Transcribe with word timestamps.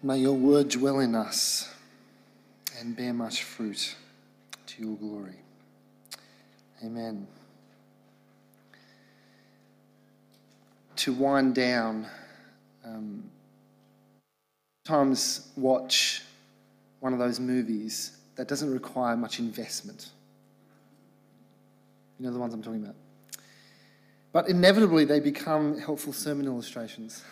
May 0.00 0.18
your 0.18 0.34
word 0.34 0.68
dwell 0.68 1.00
in 1.00 1.16
us 1.16 1.68
and 2.78 2.96
bear 2.96 3.12
much 3.12 3.42
fruit 3.42 3.96
to 4.66 4.82
your 4.82 4.96
glory. 4.96 5.34
Amen. 6.84 7.26
To 10.96 11.12
wind 11.12 11.56
down, 11.56 12.06
um, 12.84 13.24
watch 15.56 16.22
one 17.00 17.12
of 17.12 17.18
those 17.18 17.40
movies 17.40 18.18
that 18.36 18.46
doesn't 18.46 18.72
require 18.72 19.16
much 19.16 19.40
investment. 19.40 20.10
You 22.18 22.26
know 22.26 22.32
the 22.32 22.38
ones 22.38 22.54
I'm 22.54 22.62
talking 22.62 22.82
about. 22.82 22.94
But 24.32 24.48
inevitably, 24.48 25.04
they 25.04 25.18
become 25.18 25.78
helpful 25.78 26.12
sermon 26.12 26.46
illustrations. 26.46 27.24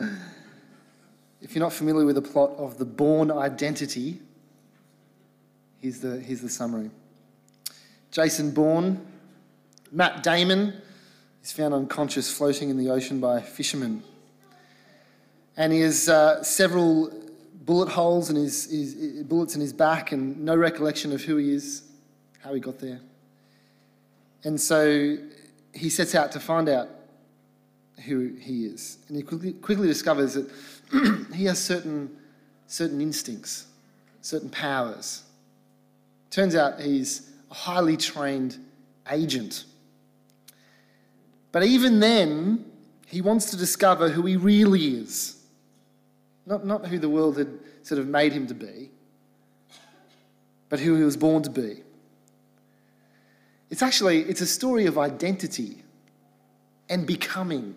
if 1.40 1.54
you're 1.54 1.64
not 1.64 1.72
familiar 1.72 2.04
with 2.04 2.16
the 2.16 2.22
plot 2.22 2.50
of 2.58 2.78
The 2.78 2.84
Bourne 2.84 3.30
Identity, 3.30 4.20
here's 5.80 6.00
the, 6.00 6.20
here's 6.20 6.40
the 6.40 6.48
summary 6.48 6.90
Jason 8.10 8.50
Bourne, 8.50 9.06
Matt 9.92 10.22
Damon, 10.22 10.80
is 11.42 11.52
found 11.52 11.74
unconscious 11.74 12.30
floating 12.30 12.70
in 12.70 12.78
the 12.78 12.90
ocean 12.90 13.20
by 13.20 13.40
fishermen. 13.40 14.02
And 15.56 15.72
he 15.72 15.80
has 15.80 16.08
uh, 16.08 16.42
several 16.42 17.12
bullet 17.64 17.88
holes 17.88 18.30
in 18.30 18.36
his, 18.36 18.70
his, 18.70 19.24
bullets 19.24 19.54
in 19.54 19.60
his 19.60 19.72
back 19.72 20.12
and 20.12 20.38
no 20.44 20.56
recollection 20.56 21.12
of 21.12 21.22
who 21.22 21.36
he 21.36 21.52
is, 21.52 21.82
how 22.40 22.54
he 22.54 22.60
got 22.60 22.78
there. 22.78 23.00
And 24.44 24.60
so 24.60 25.16
he 25.74 25.90
sets 25.90 26.14
out 26.14 26.32
to 26.32 26.40
find 26.40 26.68
out 26.68 26.88
who 28.06 28.34
he 28.40 28.66
is. 28.66 28.98
And 29.08 29.16
he 29.16 29.22
quickly, 29.22 29.52
quickly 29.52 29.88
discovers 29.88 30.34
that 30.34 30.50
he 31.34 31.44
has 31.44 31.62
certain, 31.62 32.16
certain 32.66 33.00
instincts, 33.00 33.66
certain 34.22 34.50
powers. 34.50 35.24
Turns 36.30 36.54
out 36.54 36.80
he's 36.80 37.30
a 37.50 37.54
highly 37.54 37.96
trained 37.96 38.58
agent. 39.10 39.64
But 41.52 41.64
even 41.64 42.00
then, 42.00 42.64
he 43.06 43.20
wants 43.20 43.50
to 43.50 43.56
discover 43.56 44.10
who 44.10 44.22
he 44.22 44.36
really 44.36 44.96
is. 44.96 45.36
Not, 46.46 46.64
not 46.66 46.86
who 46.86 46.98
the 46.98 47.08
world 47.08 47.38
had 47.38 47.48
sort 47.82 48.00
of 48.00 48.06
made 48.06 48.32
him 48.32 48.46
to 48.46 48.54
be, 48.54 48.90
but 50.68 50.80
who 50.80 50.94
he 50.94 51.02
was 51.02 51.16
born 51.16 51.42
to 51.42 51.50
be. 51.50 51.82
It's 53.70 53.82
actually 53.82 54.22
it's 54.22 54.40
a 54.40 54.46
story 54.46 54.86
of 54.86 54.98
identity 54.98 55.82
and 56.88 57.06
becoming. 57.06 57.74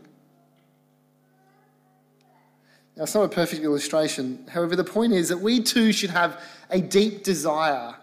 Now, 2.96 3.04
it's 3.04 3.16
not 3.16 3.24
a 3.24 3.30
perfect 3.30 3.64
illustration. 3.64 4.46
However, 4.50 4.76
the 4.76 4.84
point 4.84 5.14
is 5.14 5.30
that 5.30 5.38
we 5.38 5.62
too 5.62 5.92
should 5.92 6.10
have 6.10 6.42
a 6.70 6.82
deep 6.82 7.24
desire 7.24 7.96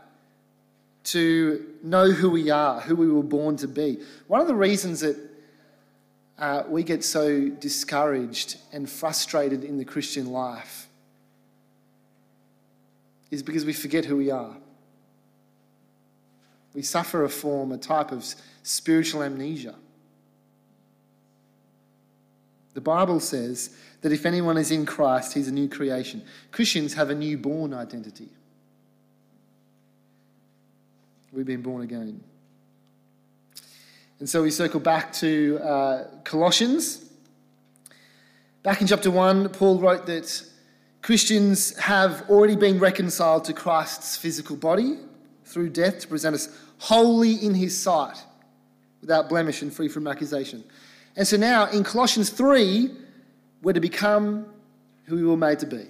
to 1.05 1.67
know 1.83 2.11
who 2.11 2.31
we 2.31 2.51
are, 2.51 2.81
who 2.81 2.97
we 2.97 3.11
were 3.11 3.23
born 3.23 3.57
to 3.59 3.69
be. 3.69 3.99
One 4.27 4.41
of 4.41 4.47
the 4.47 4.55
reasons 4.55 5.01
that 5.01 5.17
uh, 6.39 6.63
we 6.69 6.83
get 6.83 7.05
so 7.05 7.49
discouraged 7.49 8.59
and 8.73 8.89
frustrated 8.89 9.65
in 9.65 9.79
the 9.79 9.85
Christian 9.85 10.33
life 10.33 10.89
is 13.31 13.43
because 13.43 13.65
we 13.65 13.73
forget 13.73 14.05
who 14.05 14.17
we 14.17 14.31
are. 14.31 14.57
We 16.75 16.83
suffer 16.83 17.25
a 17.25 17.29
form, 17.29 17.73
a 17.73 17.79
type 17.79 18.13
of 18.13 18.25
spiritual 18.63 19.23
amnesia. 19.23 19.75
The 22.75 22.81
Bible 22.81 23.21
says 23.21 23.71
that 24.03 24.13
if 24.13 24.25
anyone 24.27 24.57
is 24.57 24.71
in 24.71 24.87
Christ, 24.87 25.35
he's 25.35 25.49
a 25.49 25.53
new 25.53 25.69
creation. 25.69 26.23
Christians 26.53 26.95
have 26.95 27.11
a 27.11 27.15
newborn 27.15 27.75
identity. 27.75 28.29
We've 31.33 31.47
been 31.47 31.63
born 31.63 31.83
again. 31.83 32.23
And 34.19 34.29
so 34.29 34.43
we 34.43 34.51
circle 34.51 34.81
back 34.81 35.13
to 35.15 35.59
uh, 35.63 36.05
Colossians. 36.25 37.05
Back 38.63 38.81
in 38.81 38.87
chapter 38.87 39.11
1, 39.11 39.51
Paul 39.51 39.79
wrote 39.79 40.07
that 40.07 40.45
Christians 41.03 41.77
have 41.79 42.29
already 42.29 42.57
been 42.57 42.79
reconciled 42.79 43.45
to 43.45 43.53
Christ's 43.53 44.17
physical 44.17 44.57
body 44.57 44.99
through 45.45 45.71
death 45.71 46.01
to 46.01 46.09
present 46.09 46.35
us 46.35 46.49
holy 46.79 47.35
in 47.35 47.55
his 47.55 47.79
sight, 47.81 48.17
without 49.01 49.29
blemish 49.29 49.63
and 49.63 49.73
free 49.73 49.89
from 49.89 50.07
accusation. 50.07 50.65
And 51.19 51.27
so 51.27 51.37
now 51.37 51.67
in 51.67 51.83
Colossians 51.83 52.31
3, 52.31 52.93
we're 53.61 53.73
to 53.73 53.81
become 53.81 54.47
who 55.07 55.17
we 55.17 55.25
were 55.25 55.37
made 55.37 55.59
to 55.59 55.67
be. 55.67 55.89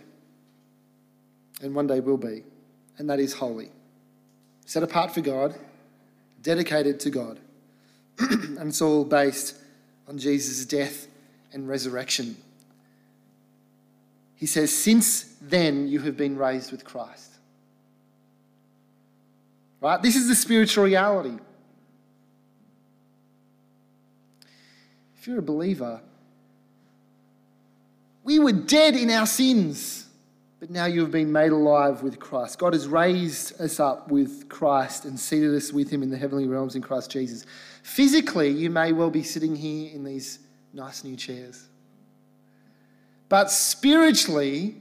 And 1.61 1.75
one 1.75 1.87
day 1.87 2.00
will 2.00 2.16
be. 2.16 2.44
And 2.97 3.11
that 3.11 3.21
is 3.21 3.34
holy. 3.34 3.69
Set 4.65 4.83
apart 4.83 5.12
for 5.12 5.21
God, 5.21 5.55
dedicated 6.43 6.99
to 7.00 7.11
God. 7.11 7.39
and 8.19 8.69
it's 8.69 8.81
all 8.81 9.05
based 9.05 9.55
on 10.09 10.16
Jesus' 10.16 10.65
death 10.65 11.06
and 11.53 11.69
resurrection. 11.69 12.34
He 14.34 14.47
says, 14.47 14.75
Since 14.75 15.34
then 15.43 15.89
you 15.89 16.00
have 16.00 16.16
been 16.16 16.39
raised 16.39 16.72
with 16.72 16.87
Christ. 16.87 17.33
Right? 19.83 20.00
This 20.00 20.16
is 20.16 20.27
the 20.27 20.34
spiritual 20.34 20.84
reality. 20.84 21.39
If 25.19 25.27
you're 25.27 25.41
a 25.41 25.43
believer, 25.43 26.01
we 28.23 28.39
were 28.39 28.53
dead 28.53 28.95
in 28.95 29.11
our 29.11 29.27
sins, 29.27 30.06
but 30.61 30.71
now 30.71 30.87
you 30.87 31.01
have 31.01 31.11
been 31.11 31.33
made 31.33 31.51
alive 31.51 32.03
with 32.03 32.21
Christ. 32.21 32.59
God 32.59 32.73
has 32.73 32.87
raised 32.87 33.61
us 33.61 33.81
up 33.81 34.11
with 34.11 34.49
Christ 34.49 35.05
and 35.05 35.19
seated 35.19 35.55
us 35.55 35.73
with 35.73 35.91
Him 35.91 36.03
in 36.03 36.11
the 36.11 36.17
heavenly 36.17 36.47
realms 36.47 36.77
in 36.77 36.83
Christ 36.83 37.11
Jesus. 37.11 37.47
Physically, 37.83 38.51
you 38.51 38.71
may 38.71 38.93
well 38.93 39.11
be 39.11 39.23
sitting 39.23 39.57
here 39.57 39.91
in 39.93 40.05
these 40.05 40.39
nice 40.73 41.03
new 41.03 41.17
chairs. 41.17 41.67
But 43.28 43.51
spiritually, 43.51 44.77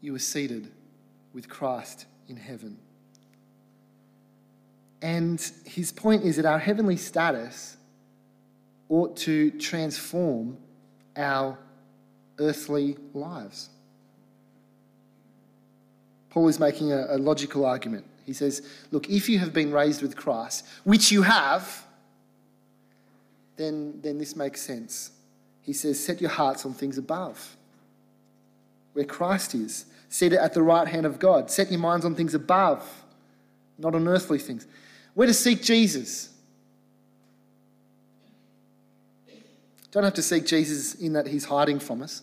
you 0.00 0.14
are 0.14 0.20
seated 0.20 0.70
with 1.32 1.48
Christ 1.48 2.06
in 2.28 2.36
heaven. 2.36 2.78
And 5.00 5.40
his 5.66 5.92
point 5.92 6.24
is 6.24 6.36
that 6.36 6.46
our 6.46 6.58
heavenly 6.58 6.96
status 6.96 7.76
ought 8.88 9.16
to 9.16 9.50
transform 9.52 10.56
our 11.16 11.58
earthly 12.38 12.96
lives. 13.12 13.70
Paul 16.30 16.48
is 16.48 16.58
making 16.58 16.92
a, 16.92 17.06
a, 17.10 17.18
logical 17.18 17.64
argument. 17.64 18.04
He 18.26 18.32
says, 18.32 18.66
Look, 18.90 19.08
if 19.08 19.28
you 19.28 19.38
have 19.38 19.52
been 19.52 19.70
raised 19.70 20.02
with 20.02 20.16
Christ, 20.16 20.66
which 20.82 21.12
you 21.12 21.22
have, 21.22 21.84
then, 23.56 24.00
then 24.02 24.18
this 24.18 24.34
makes 24.34 24.60
sense. 24.60 25.12
He 25.62 25.72
says, 25.72 26.02
Set 26.02 26.20
your 26.20 26.30
hearts 26.30 26.66
on 26.66 26.74
things 26.74 26.98
above, 26.98 27.56
where 28.94 29.04
Christ 29.04 29.54
is, 29.54 29.86
seated 30.08 30.40
at 30.40 30.54
the 30.54 30.62
right 30.62 30.88
hand 30.88 31.06
of 31.06 31.18
God. 31.18 31.50
Set 31.50 31.70
your 31.70 31.80
minds 31.80 32.04
on 32.04 32.16
things 32.16 32.34
above, 32.34 32.84
not 33.78 33.94
on 33.94 34.08
earthly 34.08 34.38
things. 34.38 34.66
We're 35.14 35.26
to 35.26 35.34
seek 35.34 35.62
Jesus. 35.62 36.30
Don't 39.94 40.02
have 40.02 40.14
to 40.14 40.22
seek 40.22 40.44
Jesus 40.44 40.96
in 40.96 41.12
that 41.12 41.28
he's 41.28 41.44
hiding 41.44 41.78
from 41.78 42.02
us. 42.02 42.22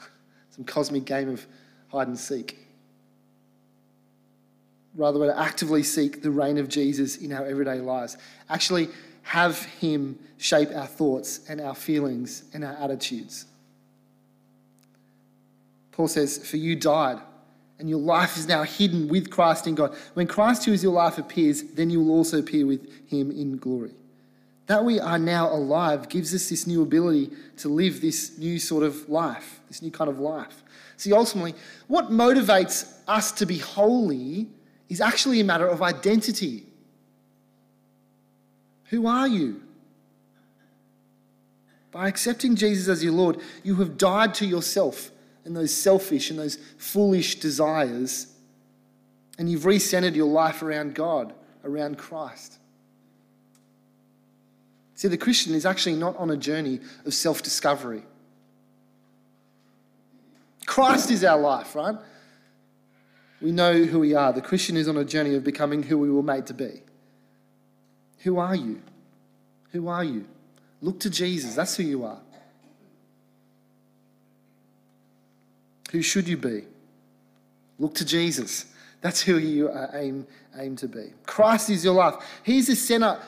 Some 0.50 0.64
cosmic 0.64 1.04
game 1.04 1.28
of 1.28 1.44
hide 1.88 2.06
and 2.06 2.16
seek. 2.16 2.56
Rather, 4.94 5.18
we're 5.18 5.32
to 5.32 5.38
actively 5.38 5.82
seek 5.82 6.22
the 6.22 6.30
reign 6.30 6.58
of 6.58 6.68
Jesus 6.68 7.16
in 7.16 7.32
our 7.32 7.44
everyday 7.44 7.80
lives. 7.80 8.16
Actually, 8.48 8.88
have 9.22 9.64
him 9.64 10.16
shape 10.36 10.68
our 10.72 10.86
thoughts 10.86 11.40
and 11.48 11.60
our 11.60 11.74
feelings 11.74 12.44
and 12.54 12.64
our 12.64 12.74
attitudes. 12.74 13.46
Paul 15.90 16.06
says, 16.06 16.38
For 16.48 16.56
you 16.56 16.76
died 16.76 17.18
and 17.80 17.90
your 17.90 17.98
life 17.98 18.36
is 18.36 18.46
now 18.46 18.62
hidden 18.62 19.08
with 19.08 19.28
Christ 19.28 19.66
in 19.66 19.74
God. 19.74 19.96
When 20.14 20.28
Christ, 20.28 20.66
who 20.66 20.72
is 20.72 20.84
your 20.84 20.92
life, 20.92 21.18
appears, 21.18 21.64
then 21.64 21.90
you 21.90 22.00
will 22.00 22.12
also 22.12 22.38
appear 22.38 22.64
with 22.64 23.08
him 23.08 23.32
in 23.32 23.56
glory. 23.56 23.90
That 24.68 24.84
we 24.84 25.00
are 25.00 25.18
now 25.18 25.50
alive 25.50 26.10
gives 26.10 26.34
us 26.34 26.50
this 26.50 26.66
new 26.66 26.82
ability 26.82 27.30
to 27.56 27.68
live 27.68 28.02
this 28.02 28.38
new 28.38 28.58
sort 28.58 28.84
of 28.84 29.08
life, 29.08 29.60
this 29.68 29.80
new 29.80 29.90
kind 29.90 30.10
of 30.10 30.20
life. 30.20 30.62
See, 30.98 31.12
ultimately, 31.12 31.54
what 31.86 32.10
motivates 32.10 32.92
us 33.06 33.32
to 33.32 33.46
be 33.46 33.58
holy 33.58 34.48
is 34.90 35.00
actually 35.00 35.40
a 35.40 35.44
matter 35.44 35.66
of 35.66 35.80
identity. 35.80 36.66
Who 38.90 39.06
are 39.06 39.26
you? 39.26 39.62
By 41.90 42.08
accepting 42.08 42.54
Jesus 42.54 42.88
as 42.88 43.02
your 43.02 43.14
Lord, 43.14 43.38
you 43.62 43.76
have 43.76 43.96
died 43.96 44.34
to 44.34 44.46
yourself 44.46 45.10
and 45.46 45.56
those 45.56 45.72
selfish 45.72 46.28
and 46.28 46.38
those 46.38 46.58
foolish 46.76 47.40
desires, 47.40 48.34
and 49.38 49.50
you've 49.50 49.62
recentered 49.62 50.14
your 50.14 50.28
life 50.28 50.62
around 50.62 50.94
God, 50.94 51.32
around 51.64 51.96
Christ. 51.96 52.57
See, 54.98 55.06
the 55.06 55.16
Christian 55.16 55.54
is 55.54 55.64
actually 55.64 55.94
not 55.94 56.16
on 56.16 56.28
a 56.28 56.36
journey 56.36 56.80
of 57.06 57.14
self 57.14 57.40
discovery. 57.40 58.02
Christ 60.66 61.12
is 61.12 61.22
our 61.22 61.38
life, 61.38 61.76
right? 61.76 61.94
We 63.40 63.52
know 63.52 63.84
who 63.84 64.00
we 64.00 64.14
are. 64.14 64.32
The 64.32 64.40
Christian 64.40 64.76
is 64.76 64.88
on 64.88 64.96
a 64.96 65.04
journey 65.04 65.36
of 65.36 65.44
becoming 65.44 65.84
who 65.84 65.98
we 65.98 66.10
were 66.10 66.24
made 66.24 66.46
to 66.48 66.52
be. 66.54 66.82
Who 68.24 68.40
are 68.40 68.56
you? 68.56 68.82
Who 69.70 69.86
are 69.86 70.02
you? 70.02 70.26
Look 70.82 70.98
to 71.00 71.10
Jesus. 71.10 71.54
That's 71.54 71.76
who 71.76 71.84
you 71.84 72.02
are. 72.02 72.18
Who 75.92 76.02
should 76.02 76.26
you 76.26 76.38
be? 76.38 76.64
Look 77.78 77.94
to 77.94 78.04
Jesus. 78.04 78.66
That's 79.00 79.20
who 79.20 79.38
you 79.38 79.70
aim, 79.94 80.26
aim 80.56 80.74
to 80.74 80.88
be. 80.88 81.12
Christ 81.24 81.70
is 81.70 81.84
your 81.84 81.94
life. 81.94 82.16
He's 82.42 82.66
the 82.66 82.74
center 82.74 83.20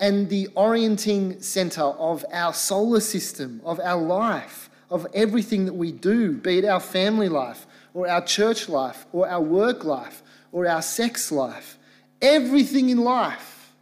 and 0.00 0.28
the 0.28 0.48
orienting 0.54 1.40
center 1.40 1.82
of 1.82 2.24
our 2.32 2.52
solar 2.52 3.00
system, 3.00 3.60
of 3.64 3.80
our 3.80 4.00
life, 4.00 4.70
of 4.90 5.06
everything 5.14 5.64
that 5.66 5.74
we 5.74 5.92
do, 5.92 6.32
be 6.32 6.58
it 6.58 6.64
our 6.64 6.80
family 6.80 7.28
life, 7.28 7.66
or 7.94 8.08
our 8.08 8.22
church 8.22 8.68
life, 8.68 9.06
or 9.12 9.28
our 9.28 9.40
work 9.40 9.84
life, 9.84 10.22
or 10.52 10.66
our 10.66 10.82
sex 10.82 11.30
life. 11.30 11.78
Everything 12.20 12.90
in 12.90 12.98
life 12.98 13.72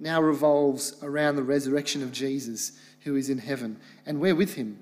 now 0.00 0.20
revolves 0.20 0.96
around 1.02 1.36
the 1.36 1.42
resurrection 1.42 2.02
of 2.02 2.12
Jesus 2.12 2.72
who 3.00 3.16
is 3.16 3.30
in 3.30 3.38
heaven, 3.38 3.78
and 4.06 4.20
we're 4.20 4.34
with 4.34 4.54
him. 4.54 4.78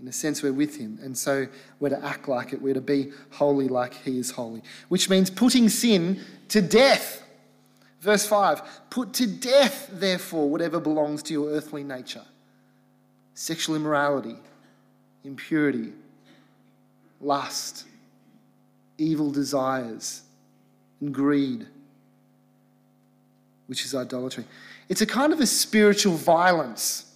In 0.00 0.08
a 0.08 0.12
sense, 0.12 0.42
we're 0.42 0.52
with 0.52 0.76
him. 0.76 0.98
And 1.02 1.16
so 1.16 1.46
we're 1.78 1.90
to 1.90 2.04
act 2.04 2.26
like 2.26 2.52
it. 2.52 2.62
We're 2.62 2.74
to 2.74 2.80
be 2.80 3.12
holy 3.30 3.68
like 3.68 3.94
he 3.94 4.18
is 4.18 4.30
holy, 4.30 4.62
which 4.88 5.10
means 5.10 5.28
putting 5.28 5.68
sin 5.68 6.20
to 6.48 6.62
death. 6.62 7.22
Verse 8.00 8.26
5 8.26 8.90
Put 8.90 9.12
to 9.14 9.26
death, 9.26 9.90
therefore, 9.92 10.48
whatever 10.48 10.80
belongs 10.80 11.22
to 11.24 11.32
your 11.32 11.50
earthly 11.50 11.84
nature 11.84 12.24
sexual 13.34 13.76
immorality, 13.76 14.36
impurity, 15.24 15.92
lust, 17.20 17.86
evil 18.98 19.30
desires, 19.30 20.22
and 21.00 21.14
greed, 21.14 21.66
which 23.66 23.84
is 23.84 23.94
idolatry. 23.94 24.44
It's 24.88 25.00
a 25.00 25.06
kind 25.06 25.32
of 25.32 25.40
a 25.40 25.46
spiritual 25.46 26.16
violence 26.16 27.09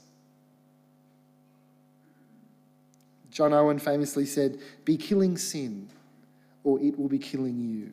John 3.34 3.52
Owen 3.52 3.80
famously 3.80 4.26
said, 4.26 4.60
Be 4.84 4.96
killing 4.96 5.36
sin, 5.36 5.88
or 6.62 6.80
it 6.80 6.96
will 6.96 7.08
be 7.08 7.18
killing 7.18 7.60
you. 7.60 7.92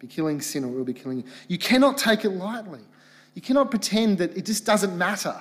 Be 0.00 0.08
killing 0.08 0.40
sin, 0.40 0.64
or 0.64 0.72
it 0.72 0.76
will 0.76 0.84
be 0.84 0.92
killing 0.92 1.18
you. 1.18 1.24
You 1.46 1.56
cannot 1.56 1.96
take 1.96 2.24
it 2.24 2.30
lightly. 2.30 2.80
You 3.34 3.42
cannot 3.42 3.70
pretend 3.70 4.18
that 4.18 4.36
it 4.36 4.46
just 4.46 4.66
doesn't 4.66 4.98
matter. 4.98 5.40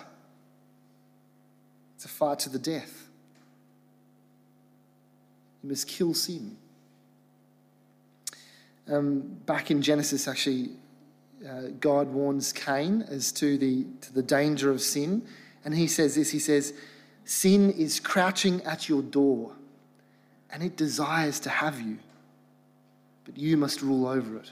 It's 1.95 2.05
a 2.05 2.07
fight 2.07 2.37
to 2.39 2.49
the 2.49 2.59
death. 2.59 3.07
You 5.63 5.69
must 5.69 5.87
kill 5.87 6.13
sin. 6.13 6.57
Um, 8.87 9.21
back 9.47 9.71
in 9.71 9.81
Genesis, 9.81 10.27
actually, 10.27 10.69
uh, 11.43 11.69
God 11.79 12.09
warns 12.09 12.53
Cain 12.53 13.03
as 13.09 13.31
to 13.31 13.57
the, 13.57 13.87
to 14.01 14.13
the 14.13 14.21
danger 14.21 14.69
of 14.69 14.79
sin. 14.79 15.23
And 15.63 15.73
he 15.73 15.87
says 15.87 16.13
this 16.13 16.29
He 16.29 16.37
says, 16.37 16.75
Sin 17.25 17.71
is 17.71 17.99
crouching 17.99 18.61
at 18.63 18.87
your 18.87 19.01
door 19.01 19.51
and 20.51 20.61
it 20.61 20.77
desires 20.77 21.39
to 21.41 21.49
have 21.49 21.81
you, 21.81 21.97
but 23.25 23.35
you 23.35 23.57
must 23.57 23.81
rule 23.81 24.07
over 24.07 24.37
it. 24.37 24.51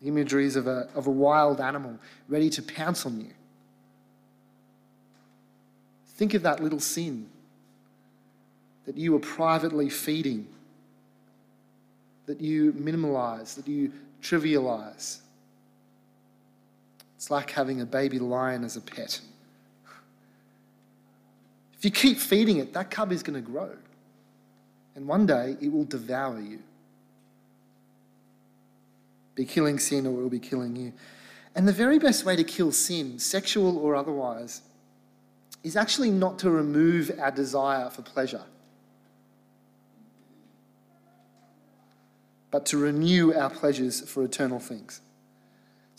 The 0.00 0.08
imageries 0.08 0.56
of 0.56 0.66
a, 0.66 0.88
of 0.94 1.06
a 1.06 1.10
wild 1.10 1.60
animal 1.60 1.98
ready 2.28 2.48
to 2.50 2.62
pounce 2.62 3.04
on 3.04 3.20
you. 3.20 3.32
Think 6.06 6.32
of 6.32 6.42
that 6.42 6.62
little 6.62 6.80
sin 6.80 7.28
that 8.86 8.96
you 8.96 9.12
were 9.12 9.18
privately 9.18 9.90
feeding, 9.90 10.48
that 12.24 12.40
you 12.40 12.72
minimalize, 12.72 13.54
that 13.56 13.68
you 13.68 13.92
trivialize. 14.22 15.18
It's 17.18 17.32
like 17.32 17.50
having 17.50 17.80
a 17.80 17.84
baby 17.84 18.20
lion 18.20 18.62
as 18.62 18.76
a 18.76 18.80
pet. 18.80 19.20
If 21.76 21.84
you 21.84 21.90
keep 21.90 22.16
feeding 22.16 22.58
it, 22.58 22.72
that 22.74 22.92
cub 22.92 23.10
is 23.10 23.24
going 23.24 23.34
to 23.34 23.50
grow. 23.50 23.72
And 24.94 25.08
one 25.08 25.26
day 25.26 25.56
it 25.60 25.72
will 25.72 25.84
devour 25.84 26.40
you. 26.40 26.60
Be 29.34 29.44
killing 29.44 29.80
sin 29.80 30.06
or 30.06 30.10
it 30.10 30.22
will 30.22 30.30
be 30.30 30.38
killing 30.38 30.76
you. 30.76 30.92
And 31.56 31.66
the 31.66 31.72
very 31.72 31.98
best 31.98 32.24
way 32.24 32.36
to 32.36 32.44
kill 32.44 32.70
sin, 32.70 33.18
sexual 33.18 33.78
or 33.78 33.96
otherwise, 33.96 34.62
is 35.64 35.74
actually 35.74 36.12
not 36.12 36.38
to 36.38 36.50
remove 36.50 37.10
our 37.18 37.32
desire 37.32 37.90
for 37.90 38.02
pleasure, 38.02 38.44
but 42.52 42.64
to 42.66 42.78
renew 42.78 43.34
our 43.34 43.50
pleasures 43.50 44.08
for 44.08 44.22
eternal 44.22 44.60
things. 44.60 45.00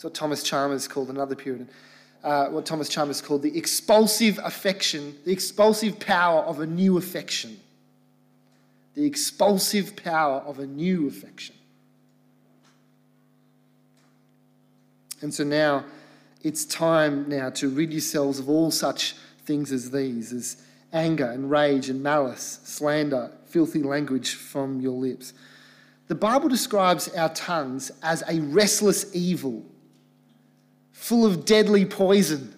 It's 0.00 0.04
what 0.06 0.14
Thomas 0.14 0.42
Chalmers 0.42 0.88
called 0.88 1.10
another 1.10 1.34
Puritan. 1.34 1.68
Uh, 2.24 2.46
what 2.46 2.64
Thomas 2.64 2.88
Chalmers 2.88 3.20
called 3.20 3.42
the 3.42 3.54
expulsive 3.54 4.40
affection, 4.42 5.14
the 5.26 5.30
expulsive 5.30 6.00
power 6.00 6.40
of 6.40 6.60
a 6.60 6.66
new 6.66 6.96
affection. 6.96 7.60
The 8.94 9.04
expulsive 9.04 9.96
power 9.96 10.38
of 10.38 10.58
a 10.58 10.66
new 10.66 11.06
affection. 11.06 11.54
And 15.20 15.34
so 15.34 15.44
now 15.44 15.84
it's 16.42 16.64
time 16.64 17.28
now 17.28 17.50
to 17.50 17.68
rid 17.68 17.92
yourselves 17.92 18.38
of 18.38 18.48
all 18.48 18.70
such 18.70 19.16
things 19.44 19.70
as 19.70 19.90
these, 19.90 20.32
as 20.32 20.62
anger 20.94 21.30
and 21.30 21.50
rage 21.50 21.90
and 21.90 22.02
malice, 22.02 22.60
slander, 22.64 23.32
filthy 23.44 23.82
language 23.82 24.32
from 24.32 24.80
your 24.80 24.98
lips. 24.98 25.34
The 26.08 26.14
Bible 26.14 26.48
describes 26.48 27.08
our 27.08 27.28
tongues 27.34 27.92
as 28.02 28.22
a 28.26 28.40
restless 28.40 29.14
evil 29.14 29.62
full 31.00 31.24
of 31.24 31.46
deadly 31.46 31.86
poison. 31.86 32.54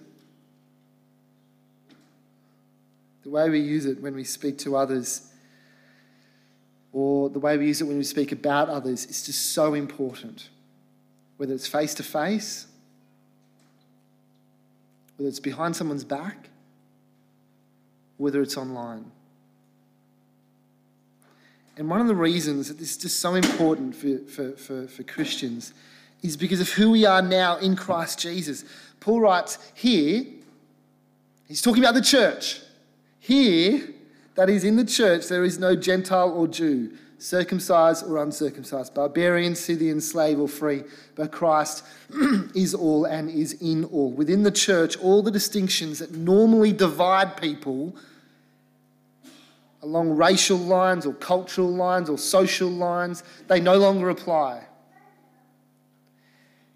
The 3.22 3.30
way 3.30 3.48
we 3.48 3.60
use 3.60 3.86
it 3.86 4.02
when 4.02 4.16
we 4.16 4.24
speak 4.24 4.58
to 4.58 4.74
others, 4.74 5.30
or 6.92 7.30
the 7.30 7.38
way 7.38 7.56
we 7.56 7.68
use 7.68 7.80
it 7.80 7.84
when 7.84 7.96
we 7.96 8.02
speak 8.02 8.32
about 8.32 8.68
others, 8.68 9.06
is 9.06 9.24
just 9.24 9.52
so 9.52 9.74
important. 9.74 10.48
Whether 11.36 11.54
it's 11.54 11.68
face 11.68 11.94
to 11.94 12.02
face, 12.02 12.66
whether 15.16 15.28
it's 15.28 15.40
behind 15.40 15.76
someone's 15.76 16.04
back, 16.04 16.48
whether 18.16 18.42
it's 18.42 18.56
online. 18.56 19.12
And 21.76 21.88
one 21.88 22.00
of 22.00 22.08
the 22.08 22.16
reasons 22.16 22.66
that 22.68 22.78
this 22.78 22.90
is 22.90 22.96
just 22.96 23.20
so 23.20 23.36
important 23.36 23.94
for, 23.94 24.18
for, 24.28 24.56
for, 24.56 24.88
for 24.88 25.04
Christians 25.04 25.72
is 26.22 26.36
because 26.36 26.60
of 26.60 26.70
who 26.70 26.90
we 26.90 27.04
are 27.04 27.22
now 27.22 27.56
in 27.58 27.76
Christ 27.76 28.20
Jesus. 28.20 28.64
Paul 29.00 29.20
writes 29.20 29.58
here, 29.74 30.24
he's 31.48 31.60
talking 31.60 31.82
about 31.82 31.94
the 31.94 32.02
church. 32.02 32.60
Here, 33.18 33.88
that 34.34 34.48
is 34.48 34.64
in 34.64 34.76
the 34.76 34.84
church, 34.84 35.28
there 35.28 35.44
is 35.44 35.58
no 35.58 35.76
Gentile 35.76 36.30
or 36.30 36.48
Jew, 36.48 36.92
circumcised 37.18 38.04
or 38.06 38.22
uncircumcised, 38.22 38.94
barbarian, 38.94 39.54
Scythian, 39.54 40.00
slave 40.00 40.40
or 40.40 40.48
free, 40.48 40.82
but 41.14 41.30
Christ 41.30 41.84
is 42.54 42.74
all 42.74 43.04
and 43.04 43.28
is 43.28 43.54
in 43.54 43.84
all. 43.86 44.10
Within 44.10 44.42
the 44.42 44.50
church, 44.50 44.96
all 44.98 45.22
the 45.22 45.30
distinctions 45.30 45.98
that 45.98 46.12
normally 46.12 46.72
divide 46.72 47.36
people 47.36 47.94
along 49.82 50.10
racial 50.10 50.58
lines 50.58 51.04
or 51.04 51.12
cultural 51.14 51.70
lines 51.70 52.08
or 52.08 52.16
social 52.16 52.68
lines, 52.68 53.24
they 53.48 53.60
no 53.60 53.76
longer 53.76 54.08
apply. 54.08 54.64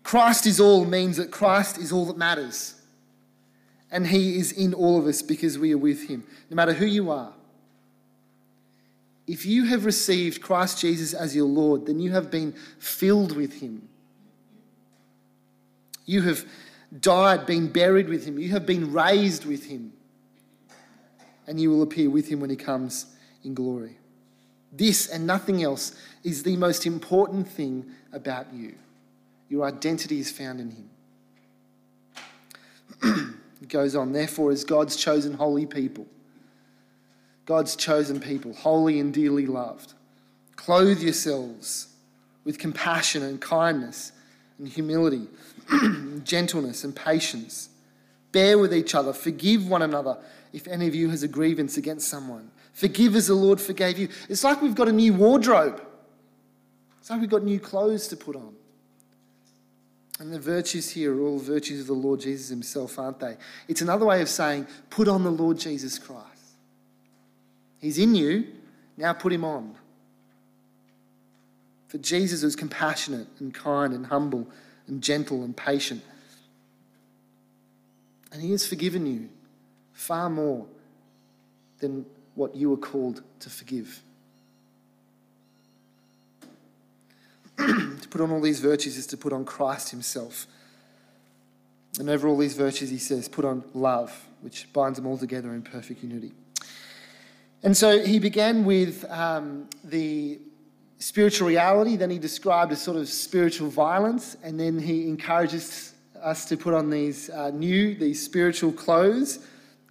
Christ 0.07 0.47
is 0.47 0.61
all 0.61 0.85
means 0.85 1.17
that 1.17 1.33
Christ 1.33 1.79
is 1.79 1.91
all 1.91 2.05
that 2.05 2.17
matters. 2.17 2.81
And 3.91 4.07
He 4.07 4.39
is 4.39 4.53
in 4.53 4.73
all 4.73 5.01
of 5.01 5.07
us 5.09 5.21
because 5.21 5.59
we 5.59 5.75
are 5.75 5.79
with 5.79 6.07
Him, 6.07 6.23
no 6.49 6.55
matter 6.55 6.73
who 6.73 6.87
you 6.87 7.11
are. 7.11 7.33
If 9.27 9.45
you 9.45 9.65
have 9.65 9.85
received 9.85 10.41
Christ 10.41 10.81
Jesus 10.81 11.13
as 11.13 11.35
your 11.35 11.49
Lord, 11.49 11.87
then 11.87 11.99
you 11.99 12.13
have 12.13 12.31
been 12.31 12.55
filled 12.79 13.37
with 13.37 13.55
Him. 13.55 13.89
You 16.05 16.23
have 16.23 16.45
died, 17.01 17.45
been 17.45 17.67
buried 17.67 18.09
with 18.09 18.27
Him. 18.27 18.39
You 18.39 18.51
have 18.51 18.65
been 18.65 18.93
raised 18.93 19.45
with 19.45 19.67
Him. 19.67 19.93
And 21.49 21.59
you 21.59 21.69
will 21.69 21.83
appear 21.83 22.11
with 22.11 22.29
Him 22.29 22.39
when 22.39 22.51
He 22.51 22.55
comes 22.55 23.07
in 23.43 23.55
glory. 23.55 23.99
This 24.71 25.09
and 25.09 25.27
nothing 25.27 25.65
else 25.65 26.01
is 26.23 26.45
the 26.45 26.57
most 26.57 26.87
important 26.87 27.49
thing 27.49 27.87
about 28.13 28.55
you. 28.55 28.77
Your 29.49 29.65
identity 29.67 30.19
is 30.19 30.31
found 30.31 30.61
in 30.61 30.71
Him. 30.71 30.91
it 33.63 33.69
goes 33.69 33.95
on, 33.95 34.13
therefore, 34.13 34.51
as 34.51 34.65
God's 34.65 34.97
chosen 34.97 35.35
holy 35.35 35.67
people, 35.67 36.07
God's 37.45 37.77
chosen 37.77 38.21
people, 38.21 38.53
holy 38.55 38.99
and 38.99 39.13
dearly 39.15 39.47
loved, 39.47 39.95
clothe 40.57 41.01
yourselves 41.01 41.89
with 42.45 42.59
compassion 42.59 43.23
and 43.23 43.41
kindness 43.41 44.13
and 44.59 44.69
humility, 44.69 45.29
gentleness 46.25 46.85
and 46.85 46.95
patience 46.95 47.69
Bear 48.37 48.59
with 48.59 48.75
each 48.75 48.95
other. 48.95 49.15
Forgive 49.15 49.67
one 49.67 49.81
another 49.81 50.19
if 50.53 50.69
any 50.69 50.87
of 50.87 50.95
you 50.95 51.09
has 51.09 51.23
a 51.23 51.29
grievance 51.29 51.79
against 51.79 52.09
someone. 52.09 52.51
Forgive 52.75 53.17
as 53.17 53.29
the 53.29 53.35
Lord 53.35 53.59
forgave 53.59 53.99
you. 53.99 54.11
It's 54.29 54.45
like 54.45 54.61
we've 54.61 54.75
got 54.75 54.89
a 54.89 54.93
new 54.93 55.15
wardrobe. 55.15 55.83
It's 57.01 57.09
like 57.09 57.23
we've 57.23 57.31
got 57.31 57.45
new 57.45 57.59
clothes 57.59 58.09
to 58.09 58.17
put 58.17 58.37
on. 58.37 58.55
And 60.19 60.33
the 60.33 60.39
virtues 60.39 60.91
here 60.91 61.15
are 61.15 61.21
all 61.21 61.39
virtues 61.39 61.81
of 61.81 61.87
the 61.89 61.93
Lord 61.93 62.21
Jesus 62.21 62.49
himself, 62.49 62.99
aren't 62.99 63.21
they? 63.21 63.37
It's 63.69 63.83
another 63.83 64.07
way 64.07 64.23
of 64.23 64.29
saying, 64.29 64.67
put 64.89 65.09
on 65.09 65.25
the 65.25 65.31
Lord 65.31 65.59
Jesus 65.59 65.99
Christ. 65.99 66.25
He's 67.81 67.99
in 67.99 68.15
you, 68.15 68.47
now 68.97 69.13
put 69.13 69.33
him 69.33 69.45
on. 69.45 69.75
For 71.89 71.99
Jesus 71.99 72.43
was 72.43 72.57
compassionate 72.57 73.29
and 73.41 73.53
kind 73.53 73.93
and 73.93 74.07
humble 74.07 74.49
and 74.87 75.03
gentle 75.03 75.45
and 75.45 75.57
patient. 75.57 76.03
And 78.33 78.43
he 78.43 78.51
has 78.53 78.67
forgiven 78.67 79.07
you 79.07 79.29
far 79.93 80.29
more 80.31 80.67
than 81.79 82.07
what 82.35 82.55
you 82.57 82.71
were 82.71 82.77
called 82.77 83.23
to 83.41 83.51
forgive. 83.51 84.03
to 87.59 88.09
put 88.11 88.21
on 88.21 88.31
all 88.31 88.41
these 88.41 88.61
virtues 88.61 88.97
is 88.97 89.07
to 89.09 89.17
put 89.17 89.33
on 89.33 89.45
Christ 89.45 89.91
himself. 89.91 90.47
And 91.99 92.11
over 92.11 92.29
all 92.29 92.37
these 92.37 92.55
virtues, 92.55 92.91
he 92.91 92.99
says, 92.99 93.29
put 93.29 93.45
on 93.45 93.65
love, 93.73 94.27
which 94.43 94.71
binds 94.73 94.99
them 94.99 95.07
all 95.07 95.17
together 95.17 95.55
in 95.55 95.63
perfect 95.63 96.03
unity. 96.03 96.33
And 97.63 97.77
so 97.77 98.05
he 98.05 98.19
began 98.19 98.65
with 98.65 99.05
um, 99.11 99.69
the 99.83 100.39
spiritual 100.99 101.49
reality, 101.49 101.97
then 101.97 102.11
he 102.11 102.19
described 102.19 102.73
a 102.73 102.77
sort 102.77 102.97
of 102.97 103.09
spiritual 103.09 103.71
violence, 103.71 104.37
and 104.43 104.59
then 104.59 104.79
he 104.79 105.09
encourages 105.09 105.95
us 106.23 106.45
to 106.47 106.57
put 106.57 106.75
on 106.75 106.91
these 106.91 107.31
uh, 107.31 107.51
new, 107.51 107.95
these 107.95 108.23
spiritual 108.23 108.73
clothes. 108.73 109.41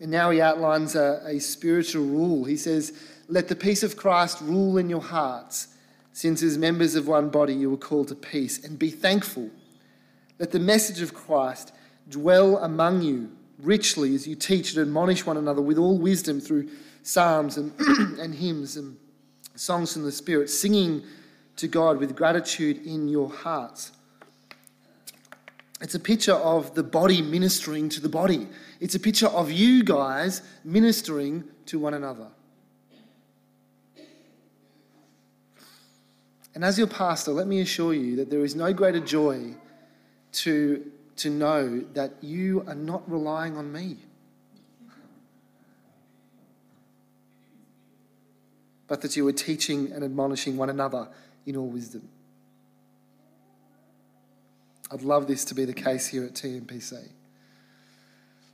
And 0.02 0.12
now 0.12 0.30
he 0.30 0.42
outlines 0.42 0.96
a, 0.96 1.22
a 1.26 1.40
spiritual 1.40 2.06
rule. 2.06 2.44
He 2.44 2.58
says, 2.58 2.94
Let 3.28 3.48
the 3.48 3.56
peace 3.56 3.84
of 3.84 3.96
Christ 3.96 4.42
rule 4.42 4.78
in 4.78 4.90
your 4.90 5.02
hearts, 5.02 5.70
since 6.16 6.42
as 6.42 6.58
members 6.58 6.96
of 6.96 7.10
one 7.10 7.28
body 7.28 7.54
you 7.54 7.70
were 7.70 7.76
called 7.76 8.08
to 8.08 8.16
peace, 8.16 8.64
and 8.64 8.80
be 8.80 8.90
thankful. 8.90 9.50
Let 10.40 10.52
the 10.52 10.62
message 10.62 11.02
of 11.02 11.14
Christ 11.14 11.74
dwell 12.08 12.58
among 12.60 13.02
you 13.02 13.32
richly 13.60 14.16
as 14.16 14.26
you 14.26 14.34
teach 14.34 14.74
and 14.74 14.82
admonish 14.82 15.26
one 15.26 15.36
another 15.36 15.62
with 15.62 15.78
all 15.78 15.98
wisdom 15.98 16.40
through 16.40 16.70
psalms 17.04 17.58
and, 17.58 17.74
and 18.18 18.34
hymns 18.34 18.78
and 18.78 18.96
songs 19.56 19.92
from 19.92 20.04
the 20.04 20.12
Spirit, 20.12 20.50
singing 20.50 21.04
to 21.58 21.68
God 21.68 22.00
with 22.00 22.16
gratitude 22.16 22.86
in 22.86 23.10
your 23.10 23.30
hearts. 23.30 23.92
It's 25.82 25.96
a 25.96 26.00
picture 26.00 26.36
of 26.36 26.76
the 26.76 26.84
body 26.84 27.22
ministering 27.22 27.90
to 27.90 28.00
the 28.00 28.08
body. 28.08 28.48
It's 28.80 28.96
a 28.96 29.02
picture 29.02 29.28
of 29.28 29.52
you 29.52 29.84
guys 29.84 30.44
ministering 30.64 31.44
to 31.66 31.78
one 31.78 31.94
another. 31.94 32.30
And 36.56 36.64
as 36.64 36.78
your 36.78 36.88
pastor, 36.88 37.32
let 37.32 37.48
me 37.48 37.60
assure 37.60 37.94
you 37.94 38.16
that 38.16 38.30
there 38.30 38.44
is 38.44 38.56
no 38.56 38.72
greater 38.72 39.02
joy 39.02 39.54
to, 40.32 40.90
to 41.18 41.30
know 41.30 41.82
that 41.94 42.14
you 42.22 42.64
are 42.66 42.76
not 42.76 43.10
relying 43.12 43.58
on 43.58 43.74
me. 43.74 43.98
But 48.88 49.02
that 49.02 49.18
you 49.18 49.28
are 49.28 49.34
teaching 49.34 49.92
and 49.92 50.04
admonishing 50.04 50.56
one 50.56 50.70
another 50.70 51.10
in 51.46 51.58
all 51.58 51.68
wisdom. 51.68 52.08
I'd 54.92 55.02
love 55.02 55.28
this 55.28 55.44
to 55.46 55.56
be 55.56 55.66
the 55.66 55.74
case 55.74 56.08
here 56.08 56.24
at 56.24 56.34
TMPC. 56.36 57.10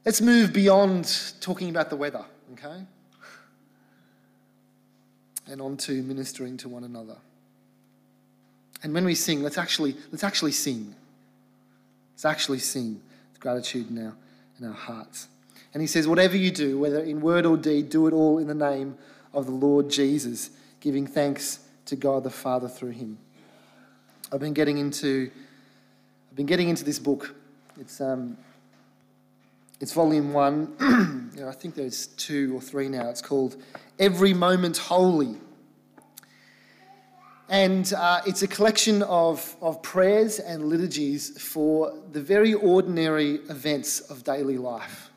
Let's 0.06 0.22
move 0.22 0.54
beyond 0.54 1.36
talking 1.40 1.70
about 1.70 1.92
the 1.92 1.98
weather, 1.98 2.26
okay? 2.54 2.84
And 5.46 5.62
on 5.62 5.78
to 5.78 6.02
ministering 6.02 6.58
to 6.58 6.70
one 6.70 6.84
another. 6.84 7.18
And 8.84 8.94
when 8.94 9.06
we 9.06 9.16
sing, 9.16 9.44
let's 9.44 9.58
actually, 9.58 9.96
let's 10.12 10.24
actually 10.24 10.52
sing. 10.52 10.96
Let's 12.14 12.26
actually 12.26 12.60
sing 12.60 13.02
with 13.32 13.40
gratitude 13.40 13.90
in 13.90 14.06
our, 14.06 14.14
in 14.60 14.68
our 14.68 14.74
hearts. 14.74 15.28
And 15.74 15.82
he 15.82 15.88
says, 15.88 16.08
whatever 16.08 16.36
you 16.36 16.52
do, 16.52 16.80
whether 16.80 17.00
in 17.00 17.22
word 17.22 17.46
or 17.46 17.58
deed, 17.58 17.90
do 17.90 18.08
it 18.08 18.14
all 18.14 18.38
in 18.40 18.48
the 18.48 18.56
name 18.56 18.98
of 19.34 19.46
the 19.46 19.52
Lord 19.52 19.90
Jesus, 19.90 20.50
giving 20.80 21.08
thanks 21.08 21.60
to 21.86 21.96
God 21.96 22.24
the 22.24 22.30
Father 22.30 22.68
through 22.68 22.92
him. 22.92 23.18
I've 24.32 24.40
been 24.40 24.54
getting 24.54 24.78
into 24.78 25.32
I've 26.32 26.38
been 26.38 26.46
getting 26.46 26.70
into 26.70 26.86
this 26.86 26.98
book. 26.98 27.36
It's, 27.78 28.00
um, 28.00 28.38
it's 29.82 29.92
volume 29.92 30.32
one. 30.32 30.74
you 31.36 31.42
know, 31.42 31.50
I 31.50 31.52
think 31.52 31.76
there's 31.76 32.08
two 32.08 32.56
or 32.56 32.62
three 32.62 32.88
now. 32.88 33.10
It's 33.10 33.22
called 33.22 33.58
Every 34.00 34.34
Moment 34.34 34.78
Holy. 34.78 35.36
And 37.52 37.92
uh, 37.92 38.22
it's 38.26 38.44
a 38.44 38.48
collection 38.48 39.04
of, 39.04 39.58
of 39.62 39.82
prayers 39.82 40.40
and 40.40 40.70
liturgies 40.70 41.38
for 41.38 41.94
the 42.14 42.22
very 42.22 42.54
ordinary 42.54 43.36
events 43.50 44.00
of 44.00 44.24
daily 44.24 44.58
life. 44.58 45.10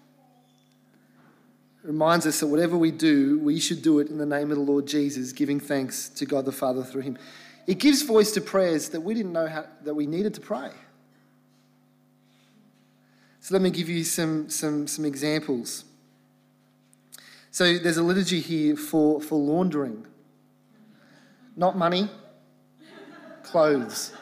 It 1.85 1.87
reminds 1.87 2.27
us 2.27 2.41
that 2.41 2.49
whatever 2.49 2.77
we 2.77 2.91
do, 2.91 3.39
we 3.39 3.61
should 3.61 3.83
do 3.83 4.01
it 4.01 4.09
in 4.09 4.19
the 4.19 4.27
name 4.27 4.51
of 4.51 4.57
the 4.57 4.65
Lord 4.65 4.85
Jesus, 4.85 5.31
giving 5.31 5.61
thanks 5.61 6.09
to 6.09 6.27
God 6.27 6.45
the 6.45 6.51
Father 6.51 6.83
through 6.83 7.03
him. 7.03 7.19
It 7.69 7.79
gives 7.79 8.03
voice 8.03 8.33
to 8.33 8.41
prayers 8.41 8.89
that 8.89 9.01
we 9.01 9.15
didn't 9.15 9.33
know 9.33 9.47
how, 9.47 9.67
that 9.85 9.95
we 9.95 10.09
needed 10.09 10.35
to 10.35 10.41
pray. 10.41 10.71
So 13.39 13.55
let 13.55 13.63
me 13.63 13.71
give 13.71 13.89
you 13.89 14.03
some, 14.03 14.51
some, 14.51 14.89
some 14.89 15.05
examples. 15.05 15.85
So 17.53 17.79
there's 17.79 17.97
a 17.97 18.03
liturgy 18.03 18.41
here 18.41 18.75
for, 18.75 19.21
for 19.21 19.39
laundering. 19.39 20.05
Not 21.57 21.79
money, 21.79 22.11
clothes. 23.45 24.13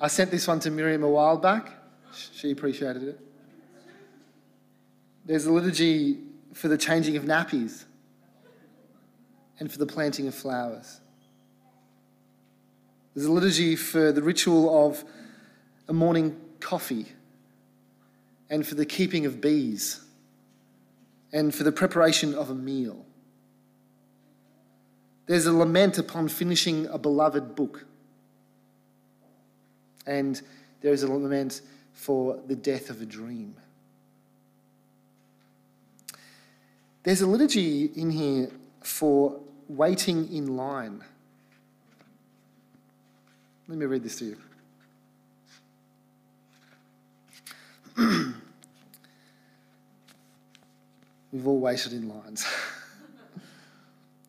I 0.00 0.08
sent 0.08 0.30
this 0.30 0.46
one 0.46 0.60
to 0.60 0.70
Miriam 0.70 1.02
a 1.02 1.08
while 1.08 1.36
back. 1.36 1.72
She 2.12 2.50
appreciated 2.50 3.02
it. 3.02 3.20
There's 5.24 5.46
a 5.46 5.52
liturgy 5.52 6.18
for 6.52 6.68
the 6.68 6.78
changing 6.78 7.16
of 7.16 7.24
nappies 7.24 7.84
and 9.58 9.70
for 9.70 9.78
the 9.78 9.86
planting 9.86 10.26
of 10.26 10.34
flowers. 10.34 11.00
There's 13.14 13.26
a 13.26 13.32
liturgy 13.32 13.76
for 13.76 14.12
the 14.12 14.22
ritual 14.22 14.86
of 14.86 15.04
a 15.88 15.92
morning 15.92 16.36
coffee 16.60 17.06
and 18.48 18.66
for 18.66 18.74
the 18.74 18.86
keeping 18.86 19.26
of 19.26 19.40
bees 19.40 20.04
and 21.32 21.54
for 21.54 21.62
the 21.62 21.72
preparation 21.72 22.34
of 22.34 22.50
a 22.50 22.54
meal. 22.54 23.04
There's 25.30 25.46
a 25.46 25.52
lament 25.52 25.96
upon 25.96 26.26
finishing 26.26 26.86
a 26.86 26.98
beloved 26.98 27.54
book. 27.54 27.86
And 30.04 30.42
there 30.80 30.92
is 30.92 31.04
a 31.04 31.08
lament 31.08 31.60
for 31.92 32.40
the 32.48 32.56
death 32.56 32.90
of 32.90 33.00
a 33.00 33.06
dream. 33.06 33.54
There's 37.04 37.20
a 37.20 37.28
liturgy 37.28 37.92
in 37.94 38.10
here 38.10 38.50
for 38.82 39.38
waiting 39.68 40.34
in 40.34 40.56
line. 40.56 41.04
Let 43.68 43.78
me 43.78 43.86
read 43.86 44.02
this 44.02 44.18
to 44.18 44.24
you. 44.24 44.36
We've 51.32 51.46
all 51.46 51.60
waited 51.60 51.92
in 51.92 52.08
lines. 52.08 52.44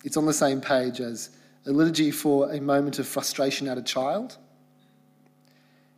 it's 0.04 0.18
on 0.18 0.26
the 0.26 0.34
same 0.34 0.62
page 0.62 1.00
as 1.00 1.30
a 1.66 1.72
liturgy 1.72 2.12
for 2.12 2.52
a 2.52 2.60
moment 2.60 3.00
of 3.00 3.08
frustration 3.08 3.68
at 3.68 3.78
a 3.78 3.82
child 3.82 4.38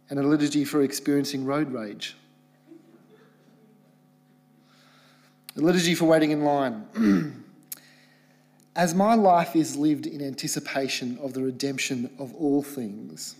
and 0.09 0.19
a 0.19 0.23
liturgy 0.23 0.65
for 0.65 0.83
experiencing 0.83 1.45
road 1.45 1.71
rage. 1.71 2.15
A 5.55 5.61
liturgy 5.61 5.95
for 5.95 6.05
waiting 6.05 6.31
in 6.31 6.43
line. 6.43 6.85
As 8.75 8.95
my 8.95 9.13
life 9.13 9.55
is 9.55 9.75
lived 9.75 10.07
in 10.07 10.21
anticipation 10.21 11.19
of 11.21 11.33
the 11.33 11.43
redemption 11.43 12.09
of 12.17 12.33
all 12.33 12.63
things, 12.63 13.35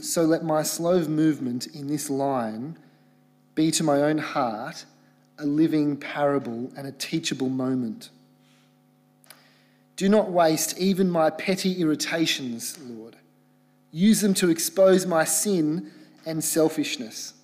so 0.00 0.22
let 0.22 0.44
my 0.44 0.62
slow 0.62 1.00
movement 1.02 1.66
in 1.66 1.88
this 1.88 2.08
line 2.08 2.78
be 3.54 3.70
to 3.72 3.84
my 3.84 4.00
own 4.00 4.18
heart 4.18 4.84
a 5.38 5.44
living 5.44 5.96
parable 5.96 6.72
and 6.76 6.86
a 6.86 6.92
teachable 6.92 7.48
moment. 7.48 8.10
Do 9.96 10.08
not 10.08 10.30
waste 10.30 10.78
even 10.78 11.10
my 11.10 11.30
petty 11.30 11.80
irritations, 11.80 12.78
Lord. 12.82 13.16
Use 13.90 14.20
them 14.20 14.34
to 14.34 14.48
expose 14.48 15.06
my 15.06 15.24
sin 15.24 15.90
and 16.24 16.42
selfishness 16.42 17.34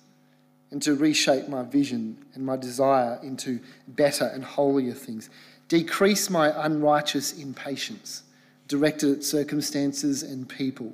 and 0.71 0.81
to 0.81 0.95
reshape 0.95 1.47
my 1.47 1.63
vision 1.63 2.17
and 2.33 2.45
my 2.45 2.55
desire 2.55 3.19
into 3.23 3.59
better 3.87 4.25
and 4.25 4.43
holier 4.43 4.93
things. 4.93 5.29
Decrease 5.67 6.29
my 6.29 6.51
unrighteous 6.65 7.39
impatience 7.39 8.23
directed 8.67 9.17
at 9.17 9.23
circumstances 9.23 10.23
and 10.23 10.47
people. 10.47 10.93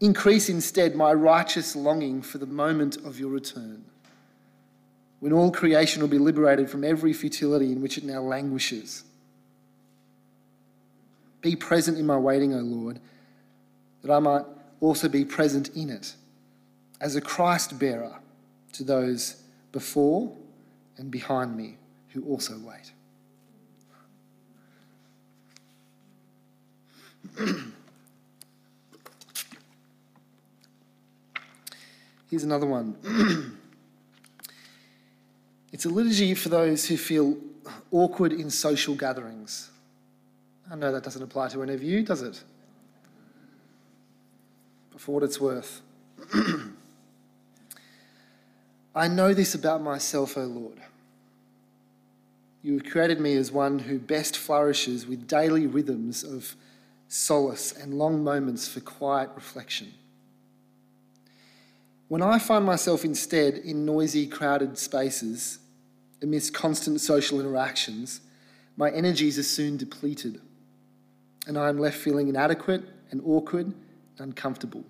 Increase 0.00 0.48
instead 0.48 0.94
my 0.94 1.12
righteous 1.12 1.76
longing 1.76 2.22
for 2.22 2.38
the 2.38 2.46
moment 2.46 2.96
of 2.98 3.18
your 3.18 3.30
return 3.30 3.84
when 5.20 5.32
all 5.34 5.52
creation 5.52 6.00
will 6.00 6.08
be 6.08 6.18
liberated 6.18 6.68
from 6.68 6.82
every 6.82 7.12
futility 7.12 7.70
in 7.70 7.82
which 7.82 7.98
it 7.98 8.04
now 8.04 8.20
languishes. 8.20 9.04
Be 11.40 11.56
present 11.56 11.98
in 11.98 12.06
my 12.06 12.16
waiting, 12.16 12.54
O 12.54 12.58
Lord, 12.58 13.00
that 14.02 14.12
I 14.12 14.18
might 14.18 14.44
also 14.80 15.08
be 15.08 15.24
present 15.24 15.68
in 15.76 15.90
it 15.90 16.14
as 17.00 17.16
a 17.16 17.20
Christ 17.20 17.78
bearer 17.78 18.18
to 18.72 18.84
those 18.84 19.42
before 19.72 20.36
and 20.96 21.10
behind 21.10 21.56
me 21.56 21.78
who 22.10 22.24
also 22.24 22.58
wait. 22.58 22.92
Here's 32.30 32.44
another 32.44 32.66
one. 32.66 32.96
it's 35.72 35.84
a 35.84 35.88
liturgy 35.88 36.34
for 36.34 36.48
those 36.48 36.86
who 36.86 36.96
feel 36.96 37.36
awkward 37.90 38.32
in 38.32 38.50
social 38.50 38.94
gatherings. 38.94 39.70
I 40.70 40.76
know 40.76 40.92
that 40.92 41.02
doesn't 41.02 41.22
apply 41.22 41.48
to 41.48 41.62
any 41.64 41.74
of 41.74 41.82
you, 41.82 42.04
does 42.04 42.22
it? 42.22 42.44
But 44.92 45.00
for 45.00 45.16
what 45.16 45.24
it's 45.24 45.40
worth, 45.40 45.82
I 48.94 49.08
know 49.08 49.34
this 49.34 49.56
about 49.56 49.82
myself, 49.82 50.36
O 50.36 50.42
Lord. 50.42 50.78
You 52.62 52.74
have 52.74 52.84
created 52.84 53.20
me 53.20 53.34
as 53.36 53.50
one 53.50 53.80
who 53.80 53.98
best 53.98 54.36
flourishes 54.36 55.06
with 55.06 55.26
daily 55.26 55.66
rhythms 55.66 56.22
of 56.22 56.54
solace 57.08 57.72
and 57.72 57.94
long 57.94 58.22
moments 58.22 58.68
for 58.68 58.78
quiet 58.80 59.30
reflection. 59.34 59.92
When 62.06 62.22
I 62.22 62.38
find 62.38 62.64
myself 62.64 63.04
instead 63.04 63.54
in 63.54 63.84
noisy, 63.84 64.26
crowded 64.26 64.78
spaces, 64.78 65.58
amidst 66.22 66.54
constant 66.54 67.00
social 67.00 67.40
interactions, 67.40 68.20
my 68.76 68.90
energies 68.90 69.38
are 69.38 69.44
soon 69.44 69.76
depleted 69.76 70.40
and 71.50 71.58
I 71.58 71.68
am 71.68 71.80
left 71.80 71.96
feeling 71.96 72.28
inadequate 72.28 72.84
and 73.10 73.20
awkward 73.26 73.66
and 73.66 73.74
uncomfortable. 74.20 74.84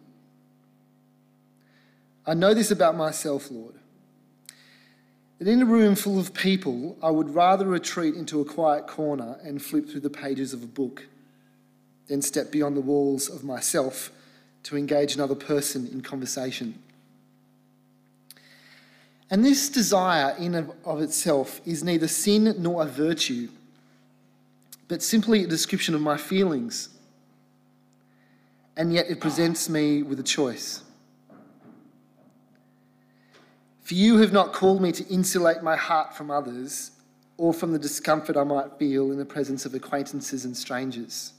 I 2.27 2.35
know 2.35 2.53
this 2.53 2.71
about 2.71 2.99
myself, 2.99 3.51
Lord. 3.51 3.77
That 5.39 5.49
in 5.49 5.63
a 5.63 5.65
room 5.65 5.95
full 5.95 6.21
of 6.21 6.35
people, 6.35 6.99
I 7.03 7.11
would 7.11 7.35
rather 7.35 7.65
retreat 7.65 8.15
into 8.15 8.43
a 8.43 8.45
quiet 8.45 8.87
corner 8.87 9.39
and 9.43 9.63
flip 9.63 9.89
through 9.89 10.03
the 10.03 10.11
pages 10.11 10.53
of 10.53 10.63
a 10.63 10.67
book 10.67 11.07
than 12.09 12.21
step 12.21 12.53
beyond 12.53 12.77
the 12.77 12.83
walls 12.83 13.31
of 13.31 13.43
myself 13.43 14.13
to 14.65 14.77
engage 14.77 15.15
another 15.15 15.35
person 15.35 15.89
in 15.91 16.03
conversation. 16.03 16.75
And 19.31 19.47
this 19.47 19.71
desire, 19.71 20.37
in 20.39 20.55
of, 20.55 20.73
of 20.85 21.01
itself, 21.01 21.63
is 21.65 21.83
neither 21.83 22.07
sin 22.07 22.55
nor 22.59 22.83
a 22.83 22.87
virtue 22.87 23.49
but 24.91 25.05
simply 25.05 25.45
a 25.45 25.47
description 25.47 25.95
of 25.95 26.01
my 26.01 26.17
feelings. 26.17 26.89
And 28.77 28.93
yet 28.93 29.09
it 29.09 29.21
presents 29.21 29.69
me 29.69 30.03
with 30.03 30.19
a 30.19 30.25
choice. 30.25 30.83
For 33.83 33.95
you 33.95 34.19
have 34.19 34.33
not 34.33 34.53
called 34.53 34.83
me 34.83 34.91
to 34.91 35.07
insulate 35.07 35.63
my 35.63 35.77
heart 35.77 36.17
from 36.17 36.29
others 36.29 36.91
or 37.37 37.55
from 37.55 37.73
the 37.73 37.79
discomfort 37.79 38.37
I 38.37 38.43
might 38.43 38.79
feel 38.81 39.13
in 39.13 39.19
the 39.19 39.25
presence 39.25 39.65
of 39.65 39.75
acquaintances 39.75 40.45
and 40.45 40.57
strangers. 40.57 41.35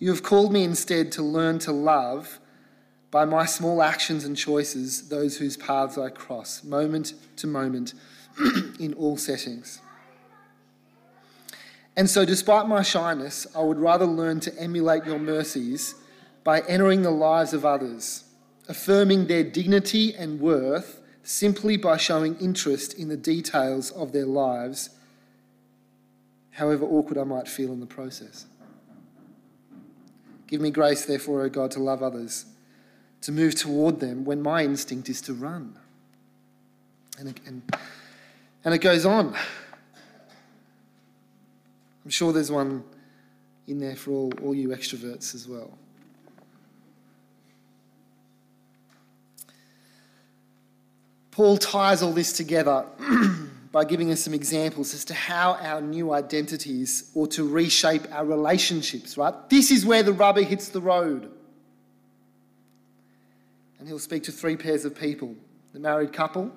You 0.00 0.10
have 0.10 0.24
called 0.24 0.52
me 0.52 0.64
instead 0.64 1.12
to 1.12 1.22
learn 1.22 1.60
to 1.60 1.70
love 1.70 2.40
by 3.12 3.24
my 3.24 3.46
small 3.46 3.84
actions 3.84 4.24
and 4.24 4.36
choices 4.36 5.08
those 5.10 5.36
whose 5.36 5.56
paths 5.56 5.96
I 5.96 6.08
cross, 6.08 6.64
moment 6.64 7.14
to 7.36 7.46
moment, 7.46 7.94
in 8.80 8.94
all 8.94 9.16
settings. 9.16 9.80
And 11.96 12.08
so, 12.08 12.24
despite 12.24 12.66
my 12.66 12.82
shyness, 12.82 13.46
I 13.54 13.62
would 13.62 13.78
rather 13.78 14.06
learn 14.06 14.40
to 14.40 14.58
emulate 14.58 15.04
your 15.04 15.18
mercies 15.18 15.94
by 16.42 16.60
entering 16.62 17.02
the 17.02 17.10
lives 17.10 17.52
of 17.52 17.64
others, 17.64 18.24
affirming 18.68 19.26
their 19.26 19.44
dignity 19.44 20.14
and 20.14 20.40
worth 20.40 21.02
simply 21.22 21.76
by 21.76 21.96
showing 21.96 22.36
interest 22.38 22.94
in 22.94 23.08
the 23.08 23.16
details 23.16 23.90
of 23.92 24.12
their 24.12 24.26
lives, 24.26 24.90
however 26.52 26.84
awkward 26.84 27.18
I 27.18 27.24
might 27.24 27.46
feel 27.46 27.72
in 27.72 27.80
the 27.80 27.86
process. 27.86 28.46
Give 30.46 30.60
me 30.60 30.70
grace, 30.70 31.06
therefore, 31.06 31.42
O 31.42 31.48
God, 31.48 31.70
to 31.72 31.80
love 31.80 32.02
others, 32.02 32.46
to 33.22 33.32
move 33.32 33.54
toward 33.54 34.00
them 34.00 34.24
when 34.24 34.42
my 34.42 34.64
instinct 34.64 35.08
is 35.08 35.20
to 35.22 35.34
run. 35.34 35.78
And, 37.18 37.40
and, 37.46 37.62
and 38.64 38.74
it 38.74 38.78
goes 38.78 39.06
on. 39.06 39.34
I'm 42.04 42.10
sure 42.10 42.32
there's 42.32 42.50
one 42.50 42.84
in 43.66 43.78
there 43.78 43.96
for 43.96 44.10
all, 44.10 44.32
all 44.42 44.54
you 44.54 44.68
extroverts 44.68 45.34
as 45.34 45.46
well. 45.46 45.78
Paul 51.30 51.56
ties 51.56 52.02
all 52.02 52.12
this 52.12 52.32
together 52.32 52.84
by 53.72 53.84
giving 53.84 54.10
us 54.10 54.20
some 54.20 54.34
examples 54.34 54.92
as 54.92 55.04
to 55.06 55.14
how 55.14 55.54
our 55.54 55.80
new 55.80 56.12
identities 56.12 57.10
ought 57.14 57.30
to 57.32 57.48
reshape 57.48 58.02
our 58.12 58.26
relationships, 58.26 59.16
right? 59.16 59.34
This 59.48 59.70
is 59.70 59.86
where 59.86 60.02
the 60.02 60.12
rubber 60.12 60.42
hits 60.42 60.68
the 60.68 60.80
road. 60.80 61.30
And 63.78 63.88
he'll 63.88 63.98
speak 63.98 64.24
to 64.24 64.32
three 64.32 64.56
pairs 64.56 64.84
of 64.84 64.94
people 64.94 65.34
the 65.72 65.80
married 65.80 66.12
couple, 66.12 66.52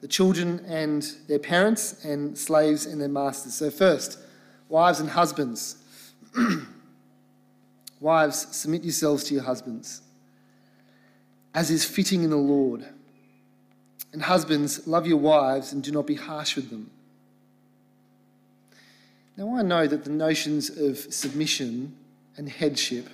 the 0.00 0.08
children 0.08 0.64
and 0.66 1.06
their 1.28 1.38
parents, 1.38 2.02
and 2.02 2.36
slaves 2.36 2.86
and 2.86 2.98
their 2.98 3.10
masters. 3.10 3.52
So, 3.52 3.70
first, 3.70 4.18
Wives 4.68 5.00
and 5.00 5.10
husbands. 5.10 5.76
Wives, 8.00 8.46
submit 8.54 8.82
yourselves 8.82 9.24
to 9.24 9.34
your 9.34 9.44
husbands, 9.44 10.02
as 11.54 11.70
is 11.70 11.84
fitting 11.84 12.22
in 12.22 12.30
the 12.30 12.36
Lord. 12.36 12.84
And 14.12 14.22
husbands, 14.22 14.86
love 14.86 15.06
your 15.06 15.16
wives 15.16 15.72
and 15.72 15.82
do 15.82 15.90
not 15.90 16.06
be 16.06 16.14
harsh 16.14 16.54
with 16.54 16.70
them. 16.70 16.90
Now, 19.36 19.56
I 19.56 19.62
know 19.62 19.86
that 19.86 20.04
the 20.04 20.10
notions 20.10 20.70
of 20.70 20.98
submission 20.98 21.96
and 22.36 22.48
headship 22.48 23.08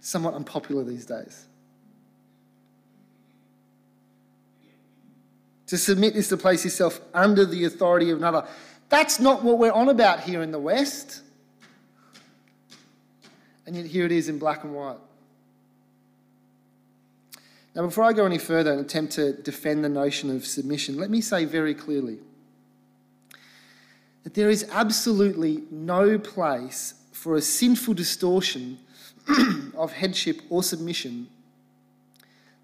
somewhat 0.00 0.34
unpopular 0.34 0.84
these 0.84 1.06
days. 1.06 1.46
To 5.66 5.76
submit 5.76 6.16
is 6.16 6.28
to 6.28 6.36
place 6.36 6.64
yourself 6.64 7.00
under 7.12 7.44
the 7.44 7.64
authority 7.64 8.10
of 8.10 8.18
another. 8.18 8.46
That's 8.88 9.20
not 9.20 9.42
what 9.42 9.58
we're 9.58 9.72
on 9.72 9.88
about 9.88 10.20
here 10.20 10.42
in 10.42 10.50
the 10.50 10.58
West. 10.58 11.22
And 13.66 13.76
yet, 13.76 13.86
here 13.86 14.06
it 14.06 14.12
is 14.12 14.28
in 14.28 14.38
black 14.38 14.64
and 14.64 14.74
white. 14.74 14.96
Now, 17.74 17.82
before 17.82 18.04
I 18.04 18.12
go 18.12 18.24
any 18.24 18.38
further 18.38 18.72
and 18.72 18.80
attempt 18.80 19.12
to 19.14 19.34
defend 19.34 19.84
the 19.84 19.88
notion 19.88 20.34
of 20.34 20.46
submission, 20.46 20.96
let 20.96 21.10
me 21.10 21.20
say 21.20 21.44
very 21.44 21.74
clearly 21.74 22.18
that 24.24 24.34
there 24.34 24.50
is 24.50 24.68
absolutely 24.72 25.62
no 25.70 26.18
place 26.18 26.94
for 27.12 27.36
a 27.36 27.40
sinful 27.40 27.94
distortion 27.94 28.78
of 29.76 29.92
headship 29.92 30.40
or 30.50 30.62
submission 30.62 31.28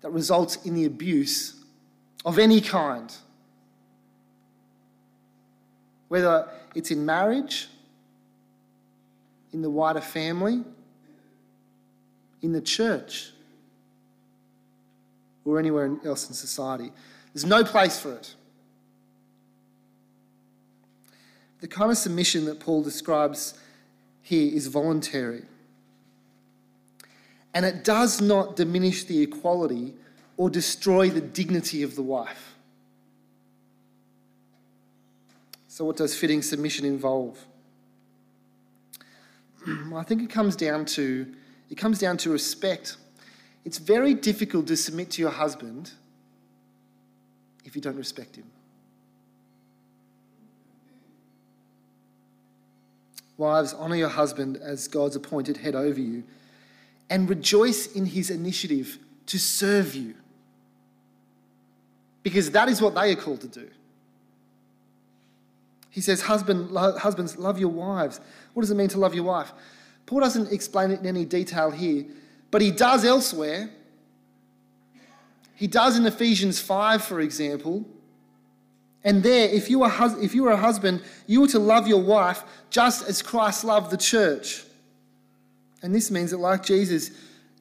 that 0.01 0.11
results 0.11 0.57
in 0.65 0.75
the 0.75 0.85
abuse 0.85 1.63
of 2.25 2.39
any 2.39 2.61
kind 2.61 3.15
whether 6.09 6.49
it's 6.75 6.91
in 6.91 7.05
marriage, 7.05 7.69
in 9.53 9.63
the 9.63 9.71
wider 9.71 10.01
family, 10.01 10.63
in 12.43 12.53
the 12.53 12.61
church, 12.61 13.33
or 15.45 15.59
anywhere 15.59 15.97
else 16.05 16.29
in 16.29 16.35
society. 16.35 16.91
There's 17.33 17.45
no 17.45 17.65
place 17.65 17.99
for 17.99 18.13
it. 18.13 18.35
The 21.61 21.69
kind 21.69 21.91
of 21.91 21.97
submission 21.97 22.45
that 22.47 22.61
Paul 22.61 22.83
describes 22.83 23.55
here 24.23 24.55
is 24.55 24.67
voluntary. 24.67 25.43
And 27.55 27.65
it 27.65 27.85
does 27.85 28.21
not 28.21 28.57
diminish 28.57 29.05
the 29.05 29.23
equality 29.23 29.95
or 30.37 30.51
destroy 30.51 31.09
the 31.09 31.21
dignity 31.21 31.83
of 31.83 31.95
the 31.95 32.03
wife. 32.03 32.54
So, 35.75 35.85
what 35.85 35.97
does 35.97 36.15
fitting 36.15 36.41
submission 36.41 36.87
involve? 36.87 37.37
Well, 39.91 39.97
I 39.97 40.05
think 40.05 40.23
it 40.23 40.31
comes 40.31 40.55
down 40.55 40.85
to 40.99 41.27
it 41.69 41.75
comes 41.75 41.99
down 41.99 42.17
to 42.19 42.31
respect. 42.31 42.97
It's 43.65 43.79
very 43.79 44.15
difficult 44.15 44.69
to 44.69 44.77
submit 44.77 45.11
to 45.13 45.23
your 45.23 45.33
husband 45.33 45.91
if 47.65 47.75
you 47.75 47.83
don't 47.83 47.97
respect 47.97 48.37
him. 48.37 48.45
Wives, 53.37 53.75
honour 53.75 53.97
your 53.97 54.11
husband 54.11 54.59
as 54.59 54.87
God's 54.87 55.17
appointed 55.17 55.57
head 55.57 55.75
over 55.75 55.99
you 56.01 56.23
and 57.11 57.29
rejoice 57.29 57.89
in 57.97 58.07
his 58.07 58.31
initiative 58.31 58.99
to 59.27 59.41
serve 59.41 59.97
you. 59.97 60.15
because 62.23 62.53
that 62.53 62.69
is 62.69 62.81
what 62.81 62.95
they 62.95 63.11
are 63.11 63.17
called 63.17 63.41
to 63.41 63.49
do. 63.49 63.69
He 65.95 66.01
says, 66.01 66.23
Husband, 66.23 66.73
lo- 66.73 66.99
Husbands, 66.99 67.39
love 67.39 67.57
your 67.57 67.69
wives. 67.69 68.21
What 68.53 68.63
does 68.63 68.71
it 68.73 68.75
mean 68.75 68.89
to 68.89 68.99
love 68.99 69.15
your 69.15 69.23
wife? 69.23 69.53
Paul 70.07 70.19
doesn't 70.19 70.53
explain 70.53 70.91
it 70.91 70.99
in 70.99 71.07
any 71.07 71.25
detail 71.25 71.71
here, 71.71 72.05
but 72.51 72.61
he 72.61 72.73
does 72.73 73.05
elsewhere. 73.05 73.71
He 75.55 75.69
does 75.69 75.97
in 75.97 76.05
Ephesians 76.05 76.59
5, 76.59 77.05
for 77.05 77.21
example. 77.21 77.85
And 79.05 79.23
there, 79.23 79.49
if 79.49 79.71
you, 79.71 79.85
hus- 79.85 80.21
if 80.21 80.35
you 80.35 80.45
are 80.49 80.51
a 80.51 80.57
husband, 80.57 81.01
you 81.29 81.45
are 81.45 81.49
to 81.49 81.61
love 81.61 81.87
your 81.87 82.03
wife 82.03 82.43
just 82.71 83.09
as 83.09 83.23
Christ 83.23 83.63
loved 83.63 83.93
the 83.93 83.97
church. 83.97 84.65
And 85.81 85.95
this 85.95 86.11
means 86.11 86.33
that, 86.33 86.39
like 86.39 86.65
Jesus, 86.65 87.13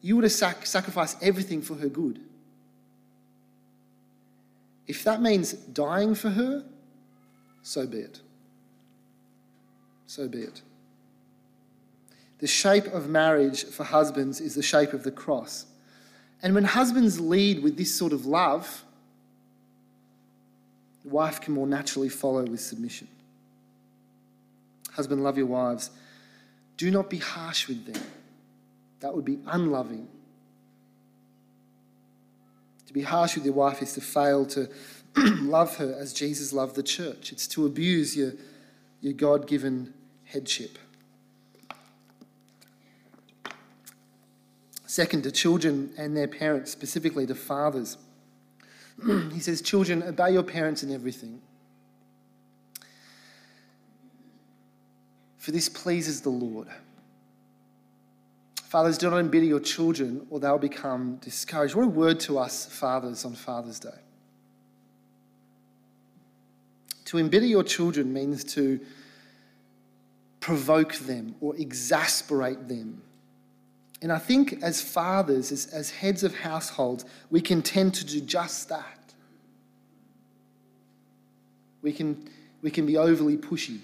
you 0.02 0.15
were 0.15 0.24
to 0.24 0.30
sac- 0.30 0.65
sacrifice 0.65 1.15
everything 1.22 1.62
for 1.62 1.76
her 1.76 1.88
good. 1.88 2.19
If 4.88 5.04
that 5.04 5.22
means 5.22 5.54
dying 5.54 6.15
for 6.15 6.32
her, 6.32 6.65
so 7.63 7.88
be 7.88 7.97
it. 7.99 8.19
So 10.06 10.28
be 10.28 10.39
it. 10.39 10.62
The 12.39 12.47
shape 12.47 12.86
of 12.88 13.10
marriage 13.10 13.63
for 13.63 13.86
husbands 13.86 14.41
is 14.41 14.54
the 14.54 14.62
shape 14.62 14.91
of 14.93 15.04
the 15.04 15.12
cross. 15.12 15.65
And 16.43 16.54
when 16.54 16.65
husbands 16.65 17.19
lead 17.19 17.63
with 17.63 17.78
this 17.78 17.95
sort 17.95 18.12
of 18.12 18.26
love, 18.26 18.84
the 21.04 21.10
wife 21.10 21.39
can 21.39 21.54
more 21.54 21.65
naturally 21.65 22.10
follow 22.10 22.43
with 22.43 22.60
submission. 22.60 23.08
Husband, 24.91 25.23
love 25.23 25.38
your 25.38 25.47
wives. 25.47 25.89
Do 26.76 26.91
not 26.91 27.10
be 27.10 27.17
harsh 27.17 27.67
with 27.67 27.86
them. 27.86 28.04
That 28.99 29.15
would 29.15 29.26
be 29.26 29.39
unloving. 29.47 30.08
To 32.93 32.99
be 32.99 33.06
harsh 33.06 33.34
with 33.34 33.43
your 33.43 33.56
wife 33.56 33.82
is 33.82 33.93
to 33.93 34.01
fail 34.01 34.45
to 34.45 34.69
love 35.17 35.77
her 35.77 35.95
as 35.99 36.13
Jesus 36.13 36.53
loved 36.53 36.75
the 36.75 36.84
church. 36.84 37.32
It's 37.32 37.47
to 37.47 37.65
abuse 37.65 38.15
your, 38.15 38.34
your 39.01 39.13
God 39.13 39.47
given 39.47 39.95
headship. 40.25 40.77
Second, 44.86 45.23
to 45.23 45.32
children 45.32 45.91
and 45.97 46.15
their 46.15 46.27
parents, 46.27 46.71
specifically 46.71 47.25
to 47.25 47.34
fathers. 47.34 47.97
he 49.32 49.39
says, 49.39 49.60
Children, 49.63 50.03
obey 50.03 50.34
your 50.34 50.43
parents 50.43 50.84
in 50.84 50.93
everything. 50.93 51.41
For 55.39 55.49
this 55.49 55.67
pleases 55.67 56.21
the 56.21 56.29
Lord. 56.29 56.67
Fathers, 58.73 58.97
do 58.97 59.07
not 59.12 59.19
embitter 59.19 59.45
your 59.45 59.59
children, 59.59 60.25
or 60.31 60.39
they'll 60.39 60.57
become 60.57 61.17
discouraged. 61.17 61.75
What 61.75 61.86
a 61.86 61.88
word 61.88 62.19
to 62.21 62.39
us, 62.39 62.65
fathers, 62.65 63.23
on 63.23 63.33
Father's 63.33 63.79
Day. 63.79 63.89
To 67.05 67.19
embitter 67.19 67.45
your 67.45 67.63
children 67.63 68.12
means 68.12 68.43
to 68.55 68.79
provoke 70.39 70.95
them 70.95 71.36
or 71.39 71.55
exasperate 71.55 72.67
them 72.67 73.03
and 74.03 74.12
I 74.12 74.19
think 74.19 74.62
as 74.62 74.81
fathers, 74.81 75.53
as, 75.53 75.67
as 75.67 75.89
heads 75.89 76.23
of 76.23 76.36
households, 76.36 77.05
we 77.31 77.39
can 77.39 77.62
tend 77.62 77.93
to 77.93 78.05
do 78.05 78.19
just 78.19 78.67
that. 78.67 79.13
We 81.81 81.93
can, 81.93 82.29
we 82.62 82.69
can 82.69 82.86
be 82.86 82.97
overly 82.97 83.38
pushy. 83.38 83.79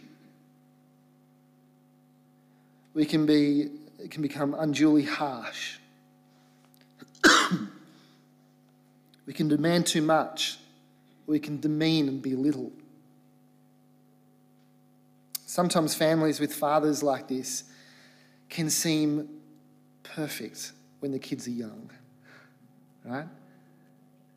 We 2.94 3.06
can, 3.06 3.26
be, 3.26 3.70
can 4.08 4.22
become 4.22 4.56
unduly 4.58 5.04
harsh. 5.04 5.78
we 9.26 9.34
can 9.34 9.48
demand 9.48 9.86
too 9.86 10.02
much. 10.02 10.58
We 11.28 11.40
can 11.40 11.60
demean 11.60 12.08
and 12.08 12.22
belittle. 12.22 12.72
Sometimes 15.46 15.94
families 15.94 16.40
with 16.40 16.54
fathers 16.54 17.04
like 17.04 17.28
this 17.28 17.64
can 18.50 18.70
seem 18.70 19.28
perfect 20.04 20.72
when 21.00 21.12
the 21.12 21.20
kids 21.20 21.48
are 21.48 21.52
young, 21.52 21.90
right? 23.04 23.28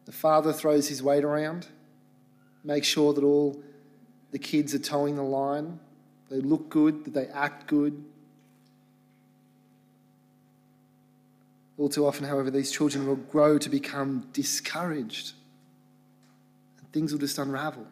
The 0.07 0.13
father 0.13 0.53
throws 0.53 0.89
his 0.89 1.03
weight 1.03 1.25
around, 1.25 1.67
makes 2.65 2.87
sure 2.87 3.13
that 3.13 3.25
all 3.25 3.63
the 4.31 4.39
kids 4.39 4.75
are 4.75 4.79
toeing 4.79 5.17
the 5.17 5.23
line, 5.23 5.79
they 6.31 6.41
look 6.41 6.69
good, 6.69 7.05
that 7.05 7.15
they 7.15 7.27
act 7.27 7.67
good. 7.67 8.03
All 11.79 11.89
too 11.89 12.07
often, 12.07 12.27
however, 12.27 12.51
these 12.51 12.71
children 12.71 13.07
will 13.07 13.17
grow 13.17 13.59
to 13.59 13.69
become 13.69 14.29
discouraged 14.33 15.33
and 16.79 16.93
things 16.93 17.13
will 17.13 17.21
just 17.21 17.39
unravel. 17.39 17.87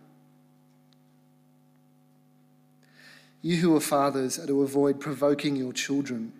You 3.43 3.57
who 3.57 3.75
are 3.75 3.81
fathers 3.81 4.39
are 4.39 4.47
to 4.47 4.63
avoid 4.63 5.01
provoking 5.01 5.57
your 5.57 5.73
children 5.73 6.33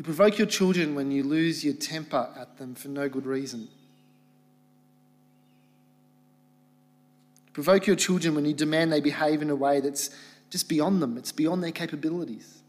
you 0.00 0.04
provoke 0.04 0.38
your 0.38 0.46
children 0.46 0.94
when 0.94 1.10
you 1.10 1.22
lose 1.22 1.62
your 1.62 1.74
temper 1.74 2.30
at 2.34 2.56
them 2.56 2.74
for 2.74 2.88
no 2.88 3.06
good 3.06 3.26
reason. 3.26 3.68
You 7.46 7.52
provoke 7.52 7.86
your 7.86 7.96
children 7.96 8.34
when 8.34 8.46
you 8.46 8.54
demand 8.54 8.92
they 8.92 9.02
behave 9.02 9.42
in 9.42 9.50
a 9.50 9.54
way 9.54 9.80
that's 9.80 10.08
just 10.48 10.70
beyond 10.70 11.02
them, 11.02 11.18
it's 11.18 11.32
beyond 11.32 11.62
their 11.62 11.72
capabilities. 11.72 12.62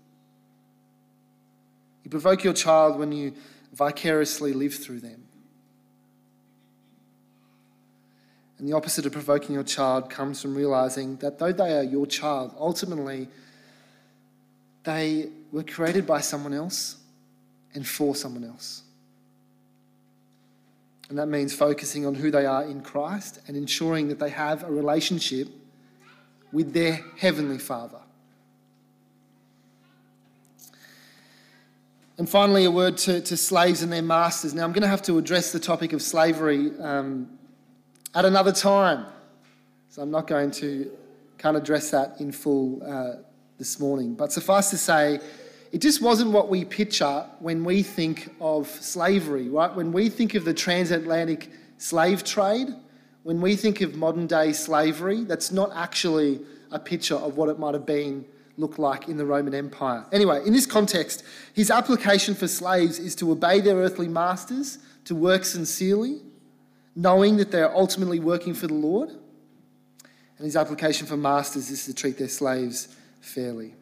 You 2.04 2.10
provoke 2.10 2.44
your 2.44 2.54
child 2.54 2.98
when 2.98 3.12
you 3.12 3.34
vicariously 3.74 4.54
live 4.54 4.74
through 4.74 5.00
them. 5.00 5.24
And 8.58 8.70
the 8.70 8.74
opposite 8.74 9.06
of 9.08 9.12
provoking 9.12 9.56
your 9.56 9.64
child 9.64 10.10
comes 10.10 10.42
from 10.42 10.56
realizing 10.56 11.16
that 11.18 11.40
though 11.40 11.52
they 11.52 11.78
are 11.78 11.84
your 11.84 12.06
child, 12.06 12.54
ultimately 12.60 13.28
they 14.84 15.30
were 15.52 15.64
created 15.64 16.06
by 16.06 16.22
someone 16.22 16.54
else 16.54 16.98
and 17.74 17.88
for 17.88 18.16
someone 18.16 18.44
else. 18.44 18.84
And 21.10 21.18
that 21.18 21.28
means 21.28 21.54
focusing 21.54 22.06
on 22.06 22.16
who 22.16 22.32
they 22.32 22.46
are 22.46 22.64
in 22.64 22.82
Christ 22.82 23.40
and 23.48 23.58
ensuring 23.58 24.08
that 24.10 24.20
they 24.20 24.30
have 24.30 24.64
a 24.64 24.72
relationship 24.72 25.48
with 26.52 26.72
their 26.72 27.04
Heavenly 27.18 27.58
Father. 27.58 28.00
And 32.22 32.30
finally, 32.30 32.66
a 32.66 32.72
word 32.72 33.00
to, 33.00 33.20
to 33.20 33.36
slaves 33.36 33.82
and 33.82 33.92
their 33.92 34.04
masters. 34.04 34.54
Now, 34.54 34.64
I'm 34.64 34.74
going 34.74 34.84
to 34.84 34.88
have 34.88 35.02
to 35.02 35.18
address 35.18 35.52
the 35.52 35.60
topic 35.60 35.92
of 35.92 36.04
slavery 36.04 36.70
um, 36.80 37.28
at 38.14 38.26
another 38.26 38.52
time. 38.52 39.08
So 39.90 40.04
I'm 40.04 40.12
not 40.12 40.28
going 40.28 40.52
to, 40.52 40.96
can't 41.40 41.58
address 41.58 41.90
that 41.90 42.18
in 42.20 42.32
full 42.32 42.84
uh, 42.84 43.24
this 43.58 43.80
morning. 43.80 44.14
But 44.14 44.32
suffice 44.32 44.70
to 44.70 44.78
say, 44.78 45.20
it 45.72 45.82
just 45.82 46.00
wasn't 46.00 46.30
what 46.30 46.48
we 46.48 46.64
picture 46.64 47.26
when 47.40 47.64
we 47.64 47.82
think 47.82 48.30
of 48.40 48.68
slavery, 48.68 49.50
right? 49.50 49.74
When 49.74 49.92
we 49.92 50.08
think 50.08 50.36
of 50.36 50.46
the 50.46 50.54
transatlantic 50.54 51.50
slave 51.80 52.24
trade, 52.24 52.68
when 53.24 53.42
we 53.42 53.56
think 53.56 53.82
of 53.82 53.96
modern 53.96 54.28
day 54.28 54.54
slavery, 54.54 55.24
that's 55.24 55.52
not 55.52 55.72
actually 55.74 56.42
a 56.70 56.78
picture 56.78 57.16
of 57.16 57.38
what 57.38 57.50
it 57.50 57.58
might 57.58 57.74
have 57.74 57.88
been 57.88 58.26
looked 58.62 58.80
like 58.80 59.10
in 59.10 59.18
the 59.18 59.26
Roman 59.26 59.54
Empire. 59.54 60.06
Anyway, 60.14 60.42
in 60.46 60.54
this 60.54 60.66
context, 60.66 61.24
his 61.54 61.70
application 61.70 62.36
for 62.36 62.48
slaves 62.48 63.00
is 63.00 63.16
to 63.16 63.32
obey 63.32 63.60
their 63.60 63.76
earthly 63.76 64.08
masters, 64.08 64.78
to 65.06 65.16
work 65.16 65.44
sincerely, 65.44 66.22
knowing 66.96 67.38
that 67.38 67.52
they're 67.52 67.76
ultimately 67.76 68.20
working 68.20 68.54
for 68.54 68.68
the 68.68 68.74
Lord. 68.74 69.10
And 69.10 70.46
his 70.46 70.56
application 70.56 71.08
for 71.08 71.18
masters 71.18 71.70
is 71.70 71.86
to 71.86 71.94
treat 71.94 72.18
their 72.18 72.30
slaves 72.30 72.96
fairly. 73.20 73.74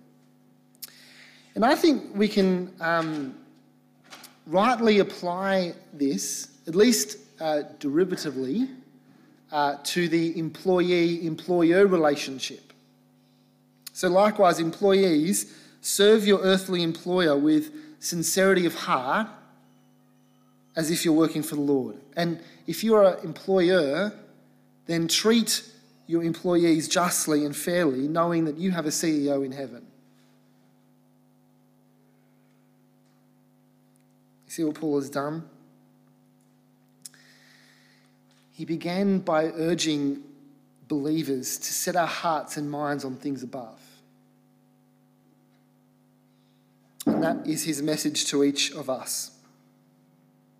And 1.55 1.65
I 1.65 1.75
think 1.75 2.15
we 2.15 2.27
can 2.27 2.73
um, 2.79 3.37
rightly 4.47 4.99
apply 4.99 5.73
this, 5.93 6.47
at 6.67 6.75
least 6.75 7.17
uh, 7.39 7.63
derivatively, 7.79 8.69
uh, 9.51 9.77
to 9.83 10.07
the 10.07 10.37
employee 10.37 11.25
employer 11.25 11.85
relationship. 11.87 12.68
So, 13.99 14.07
likewise, 14.07 14.59
employees 14.59 15.53
serve 15.81 16.25
your 16.25 16.39
earthly 16.39 16.83
employer 16.83 17.35
with 17.35 17.73
sincerity 17.99 18.65
of 18.65 18.73
heart 18.73 19.27
as 20.73 20.89
if 20.89 21.03
you're 21.03 21.13
working 21.13 21.43
for 21.43 21.55
the 21.55 21.61
Lord. 21.61 21.97
And 22.15 22.39
if 22.65 22.81
you're 22.81 23.03
an 23.03 23.25
employer, 23.25 24.13
then 24.85 25.09
treat 25.09 25.69
your 26.07 26.23
employees 26.23 26.87
justly 26.87 27.43
and 27.43 27.53
fairly, 27.53 28.07
knowing 28.07 28.45
that 28.45 28.55
you 28.55 28.71
have 28.71 28.85
a 28.85 28.89
CEO 28.89 29.45
in 29.45 29.51
heaven. 29.51 29.85
You 34.45 34.51
see 34.53 34.63
what 34.63 34.75
Paul 34.75 34.95
has 34.95 35.09
done? 35.09 35.43
He 38.53 38.63
began 38.63 39.19
by 39.19 39.47
urging 39.47 40.23
believers 40.87 41.57
to 41.57 41.73
set 41.73 41.97
our 41.97 42.07
hearts 42.07 42.55
and 42.55 42.71
minds 42.71 43.03
on 43.03 43.17
things 43.17 43.43
above. 43.43 43.87
And 47.19 47.37
that 47.37 47.45
is 47.45 47.65
his 47.65 47.81
message 47.81 48.27
to 48.27 48.45
each 48.45 48.71
of 48.71 48.89
us. 48.89 49.31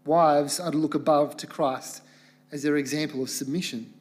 Wives 0.04 0.60
are 0.60 0.72
to 0.72 0.78
look 0.78 0.94
above 0.94 1.38
to 1.38 1.48
Christ 1.48 2.02
as 2.52 2.64
their 2.64 2.76
example 2.76 3.24
of 3.24 3.30
submission. 3.30 3.94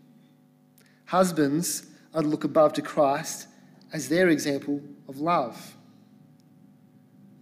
Husbands 1.05 1.87
are 2.13 2.23
to 2.23 2.27
look 2.27 2.43
above 2.43 2.73
to 2.73 2.83
Christ 2.83 3.47
as 3.93 4.09
their 4.09 4.29
example 4.29 4.83
of 5.09 5.21
love. 5.21 5.77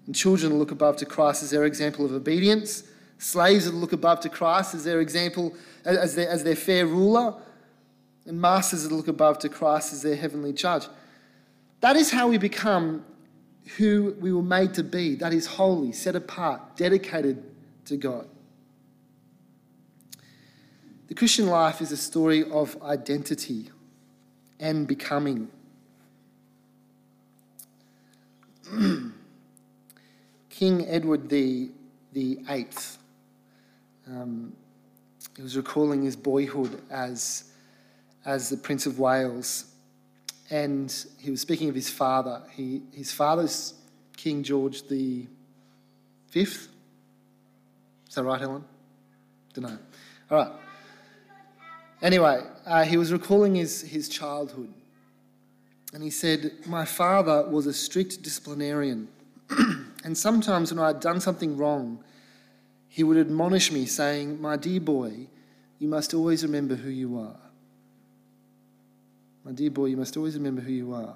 And 0.04 0.14
children 0.14 0.58
look 0.58 0.70
above 0.70 0.98
to 0.98 1.06
Christ 1.06 1.42
as 1.42 1.50
their 1.50 1.64
example 1.64 2.04
of 2.04 2.12
obedience. 2.12 2.82
Slaves 3.16 3.66
are 3.66 3.70
to 3.70 3.76
look 3.76 3.94
above 3.94 4.20
to 4.20 4.28
Christ 4.28 4.74
as 4.74 4.84
their 4.84 5.00
example, 5.00 5.54
as 5.86 6.14
their, 6.14 6.28
as 6.28 6.44
their 6.44 6.56
fair 6.56 6.84
ruler. 6.84 7.32
And 8.26 8.38
masters 8.38 8.84
are 8.84 8.90
to 8.90 8.94
look 8.94 9.08
above 9.08 9.38
to 9.38 9.48
Christ 9.48 9.94
as 9.94 10.02
their 10.02 10.16
heavenly 10.16 10.52
judge. 10.52 10.88
That 11.80 11.96
is 11.96 12.10
how 12.10 12.28
we 12.28 12.36
become 12.36 13.02
who 13.76 14.16
we 14.20 14.32
were 14.32 14.42
made 14.42 14.74
to 14.74 14.84
be. 14.84 15.16
That 15.16 15.32
is 15.32 15.46
holy, 15.46 15.92
set 15.92 16.14
apart, 16.14 16.76
dedicated 16.76 17.42
to 17.86 17.96
God. 17.96 18.28
The 21.08 21.14
Christian 21.14 21.46
life 21.46 21.80
is 21.80 21.92
a 21.92 21.96
story 21.96 22.48
of 22.50 22.80
identity 22.82 23.70
and 24.58 24.86
becoming. 24.86 25.48
King 30.50 30.86
Edward 30.88 31.28
the, 31.28 31.70
the 32.12 32.38
Eighth, 32.48 32.98
um, 34.08 34.52
he 35.36 35.42
was 35.42 35.56
recalling 35.56 36.02
his 36.02 36.16
boyhood 36.16 36.80
as, 36.90 37.44
as 38.24 38.48
the 38.48 38.56
Prince 38.56 38.86
of 38.86 38.98
Wales, 38.98 39.66
and 40.50 41.06
he 41.18 41.30
was 41.30 41.40
speaking 41.40 41.68
of 41.68 41.74
his 41.74 41.90
father. 41.90 42.42
He, 42.52 42.82
his 42.92 43.12
father's 43.12 43.74
King 44.16 44.42
George 44.42 44.86
the 44.88 45.26
Fifth. 46.28 46.68
Is 48.08 48.14
that 48.14 48.24
right, 48.24 48.40
Helen? 48.40 48.64
Don't 49.54 49.64
know. 49.64 49.78
All 50.30 50.38
right. 50.38 50.52
Anyway, 52.02 52.42
uh, 52.66 52.84
he 52.84 52.96
was 52.96 53.12
recalling 53.12 53.54
his, 53.54 53.82
his 53.82 54.08
childhood. 54.08 54.72
And 55.94 56.02
he 56.02 56.10
said, 56.10 56.52
My 56.66 56.84
father 56.84 57.48
was 57.48 57.66
a 57.66 57.72
strict 57.72 58.22
disciplinarian. 58.22 59.08
and 60.04 60.16
sometimes 60.16 60.72
when 60.72 60.78
I 60.78 60.88
had 60.88 61.00
done 61.00 61.20
something 61.20 61.56
wrong, 61.56 62.04
he 62.88 63.02
would 63.02 63.16
admonish 63.16 63.72
me, 63.72 63.86
saying, 63.86 64.40
My 64.40 64.56
dear 64.56 64.80
boy, 64.80 65.28
you 65.78 65.88
must 65.88 66.12
always 66.12 66.42
remember 66.42 66.74
who 66.74 66.90
you 66.90 67.18
are. 67.18 67.36
My 69.46 69.52
dear 69.52 69.70
boy, 69.70 69.86
you 69.86 69.96
must 69.96 70.16
always 70.18 70.34
remember 70.34 70.60
who 70.60 70.72
you 70.72 70.92
are. 70.92 71.14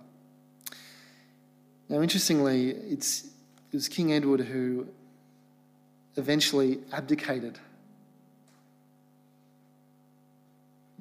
Now, 1.91 2.01
interestingly, 2.01 2.71
it's, 2.71 3.25
it 3.25 3.75
was 3.75 3.89
King 3.89 4.13
Edward 4.13 4.41
who 4.41 4.87
eventually 6.17 6.79
abdicated 6.93 7.59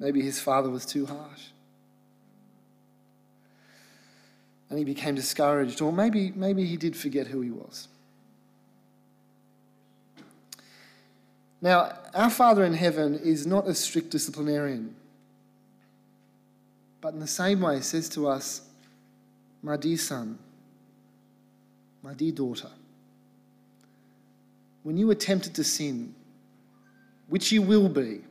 Maybe 0.00 0.22
his 0.22 0.40
father 0.40 0.70
was 0.70 0.86
too 0.86 1.04
harsh. 1.04 1.48
And 4.70 4.78
he 4.78 4.84
became 4.84 5.14
discouraged, 5.14 5.82
or 5.82 5.92
maybe, 5.92 6.32
maybe 6.34 6.64
he 6.64 6.78
did 6.78 6.96
forget 6.96 7.26
who 7.26 7.42
he 7.42 7.50
was. 7.50 7.86
Now, 11.60 11.92
our 12.14 12.30
Father 12.30 12.64
in 12.64 12.72
heaven 12.72 13.14
is 13.14 13.46
not 13.46 13.68
a 13.68 13.74
strict 13.74 14.08
disciplinarian, 14.10 14.96
but 17.00 17.14
in 17.14 17.20
the 17.20 17.26
same 17.26 17.60
way 17.60 17.80
says 17.80 18.08
to 18.10 18.28
us, 18.28 18.62
My 19.62 19.76
dear 19.76 19.96
son, 19.96 20.38
my 22.02 22.14
dear 22.14 22.32
daughter, 22.32 22.70
when 24.82 24.96
you 24.96 25.10
are 25.10 25.14
tempted 25.14 25.54
to 25.54 25.64
sin, 25.64 26.14
which 27.28 27.52
you 27.52 27.62
will 27.62 27.88
be, 27.88 28.22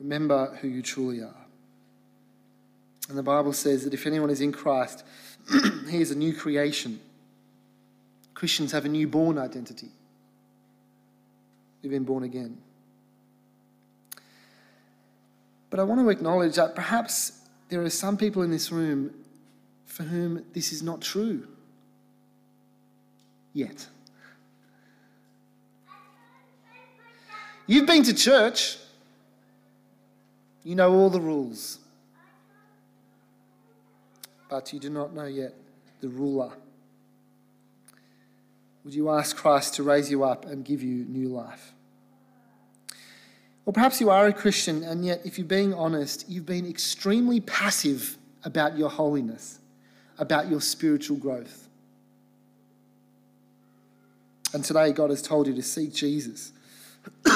Remember 0.00 0.56
who 0.60 0.68
you 0.68 0.82
truly 0.82 1.20
are. 1.20 1.34
And 3.08 3.18
the 3.18 3.22
Bible 3.22 3.52
says 3.52 3.84
that 3.84 3.92
if 3.92 4.06
anyone 4.06 4.30
is 4.30 4.40
in 4.40 4.50
Christ, 4.50 5.04
he 5.88 6.00
is 6.00 6.10
a 6.10 6.16
new 6.16 6.32
creation. 6.32 7.00
Christians 8.32 8.72
have 8.72 8.86
a 8.86 8.88
newborn 8.88 9.36
identity. 9.36 9.90
We've 11.82 11.92
been 11.92 12.04
born 12.04 12.24
again. 12.24 12.56
But 15.70 15.78
I 15.78 15.84
want 15.84 16.00
to 16.00 16.10
acknowledge 16.10 16.56
that 16.56 16.74
perhaps 16.74 17.40
there 17.68 17.80
are 17.82 17.90
some 17.90 18.16
people 18.16 18.42
in 18.42 18.50
this 18.50 18.72
room 18.72 19.14
for 19.86 20.02
whom 20.02 20.44
this 20.52 20.72
is 20.72 20.82
not 20.82 21.00
true 21.00 21.46
yet. 23.52 23.86
You've 27.66 27.86
been 27.86 28.02
to 28.02 28.14
church. 28.14 28.78
You 30.64 30.74
know 30.74 30.92
all 30.92 31.08
the 31.08 31.20
rules, 31.20 31.78
but 34.50 34.72
you 34.74 34.78
do 34.78 34.90
not 34.90 35.14
know 35.14 35.24
yet 35.24 35.54
the 36.00 36.08
ruler. 36.08 36.52
Would 38.84 38.94
you 38.94 39.08
ask 39.08 39.36
Christ 39.36 39.74
to 39.74 39.82
raise 39.82 40.10
you 40.10 40.22
up 40.22 40.44
and 40.44 40.64
give 40.64 40.82
you 40.82 41.04
new 41.06 41.28
life? 41.28 41.72
Or 43.70 43.72
perhaps 43.72 44.00
you 44.00 44.10
are 44.10 44.26
a 44.26 44.32
Christian, 44.32 44.82
and 44.82 45.04
yet, 45.04 45.20
if 45.24 45.38
you're 45.38 45.46
being 45.46 45.72
honest, 45.72 46.28
you've 46.28 46.44
been 46.44 46.68
extremely 46.68 47.38
passive 47.38 48.18
about 48.42 48.76
your 48.76 48.90
holiness, 48.90 49.60
about 50.18 50.50
your 50.50 50.60
spiritual 50.60 51.16
growth. 51.16 51.68
And 54.52 54.64
today, 54.64 54.90
God 54.90 55.10
has 55.10 55.22
told 55.22 55.46
you 55.46 55.54
to 55.54 55.62
seek 55.62 55.94
Jesus. 55.94 56.52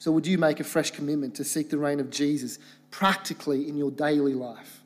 So, 0.00 0.10
would 0.12 0.26
you 0.26 0.38
make 0.38 0.58
a 0.58 0.64
fresh 0.64 0.90
commitment 0.90 1.36
to 1.36 1.44
seek 1.44 1.70
the 1.70 1.78
reign 1.78 2.00
of 2.00 2.10
Jesus 2.10 2.58
practically 2.90 3.68
in 3.68 3.76
your 3.76 3.92
daily 3.92 4.34
life? 4.34 4.80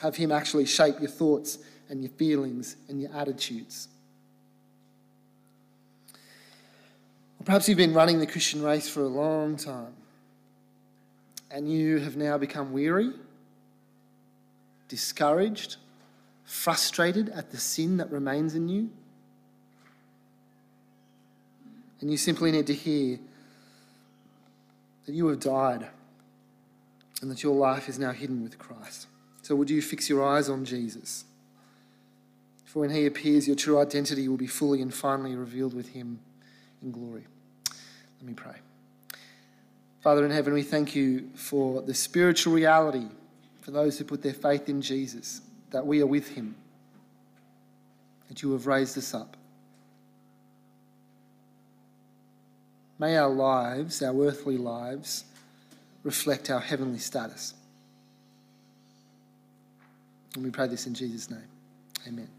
Have 0.00 0.16
Him 0.16 0.32
actually 0.32 0.66
shape 0.66 0.98
your 1.00 1.10
thoughts 1.10 1.58
and 1.88 2.02
your 2.02 2.10
feelings 2.12 2.76
and 2.88 3.00
your 3.00 3.14
attitudes. 3.14 3.88
Perhaps 7.48 7.66
you've 7.66 7.78
been 7.78 7.94
running 7.94 8.18
the 8.20 8.26
Christian 8.26 8.62
race 8.62 8.90
for 8.90 9.00
a 9.00 9.08
long 9.08 9.56
time 9.56 9.94
and 11.50 11.72
you 11.72 11.96
have 11.96 12.14
now 12.14 12.36
become 12.36 12.74
weary, 12.74 13.10
discouraged, 14.88 15.76
frustrated 16.44 17.30
at 17.30 17.50
the 17.50 17.56
sin 17.56 17.96
that 17.96 18.10
remains 18.10 18.54
in 18.54 18.68
you. 18.68 18.90
And 22.02 22.10
you 22.10 22.18
simply 22.18 22.52
need 22.52 22.66
to 22.66 22.74
hear 22.74 23.18
that 25.06 25.14
you 25.14 25.26
have 25.28 25.40
died 25.40 25.88
and 27.22 27.30
that 27.30 27.42
your 27.42 27.54
life 27.54 27.88
is 27.88 27.98
now 27.98 28.12
hidden 28.12 28.42
with 28.42 28.58
Christ. 28.58 29.06
So, 29.40 29.56
would 29.56 29.70
you 29.70 29.80
fix 29.80 30.10
your 30.10 30.22
eyes 30.22 30.50
on 30.50 30.66
Jesus? 30.66 31.24
For 32.66 32.80
when 32.80 32.90
he 32.90 33.06
appears, 33.06 33.46
your 33.46 33.56
true 33.56 33.80
identity 33.80 34.28
will 34.28 34.36
be 34.36 34.46
fully 34.46 34.82
and 34.82 34.92
finally 34.92 35.34
revealed 35.34 35.72
with 35.72 35.94
him 35.94 36.20
in 36.82 36.92
glory. 36.92 37.24
Let 38.20 38.28
me 38.28 38.34
pray. 38.34 38.56
Father 40.00 40.24
in 40.24 40.30
heaven, 40.30 40.52
we 40.54 40.62
thank 40.62 40.94
you 40.94 41.30
for 41.34 41.82
the 41.82 41.94
spiritual 41.94 42.52
reality 42.52 43.06
for 43.60 43.72
those 43.72 43.98
who 43.98 44.04
put 44.04 44.22
their 44.22 44.32
faith 44.32 44.68
in 44.68 44.80
Jesus, 44.80 45.42
that 45.72 45.86
we 45.86 46.00
are 46.00 46.06
with 46.06 46.28
him, 46.28 46.54
that 48.28 48.42
you 48.42 48.52
have 48.52 48.66
raised 48.66 48.96
us 48.96 49.12
up. 49.12 49.36
May 52.98 53.16
our 53.16 53.28
lives, 53.28 54.02
our 54.02 54.18
earthly 54.22 54.56
lives, 54.56 55.24
reflect 56.02 56.48
our 56.48 56.60
heavenly 56.60 56.98
status. 56.98 57.52
And 60.34 60.44
we 60.44 60.50
pray 60.50 60.66
this 60.66 60.86
in 60.86 60.94
Jesus' 60.94 61.30
name. 61.30 61.44
Amen. 62.06 62.37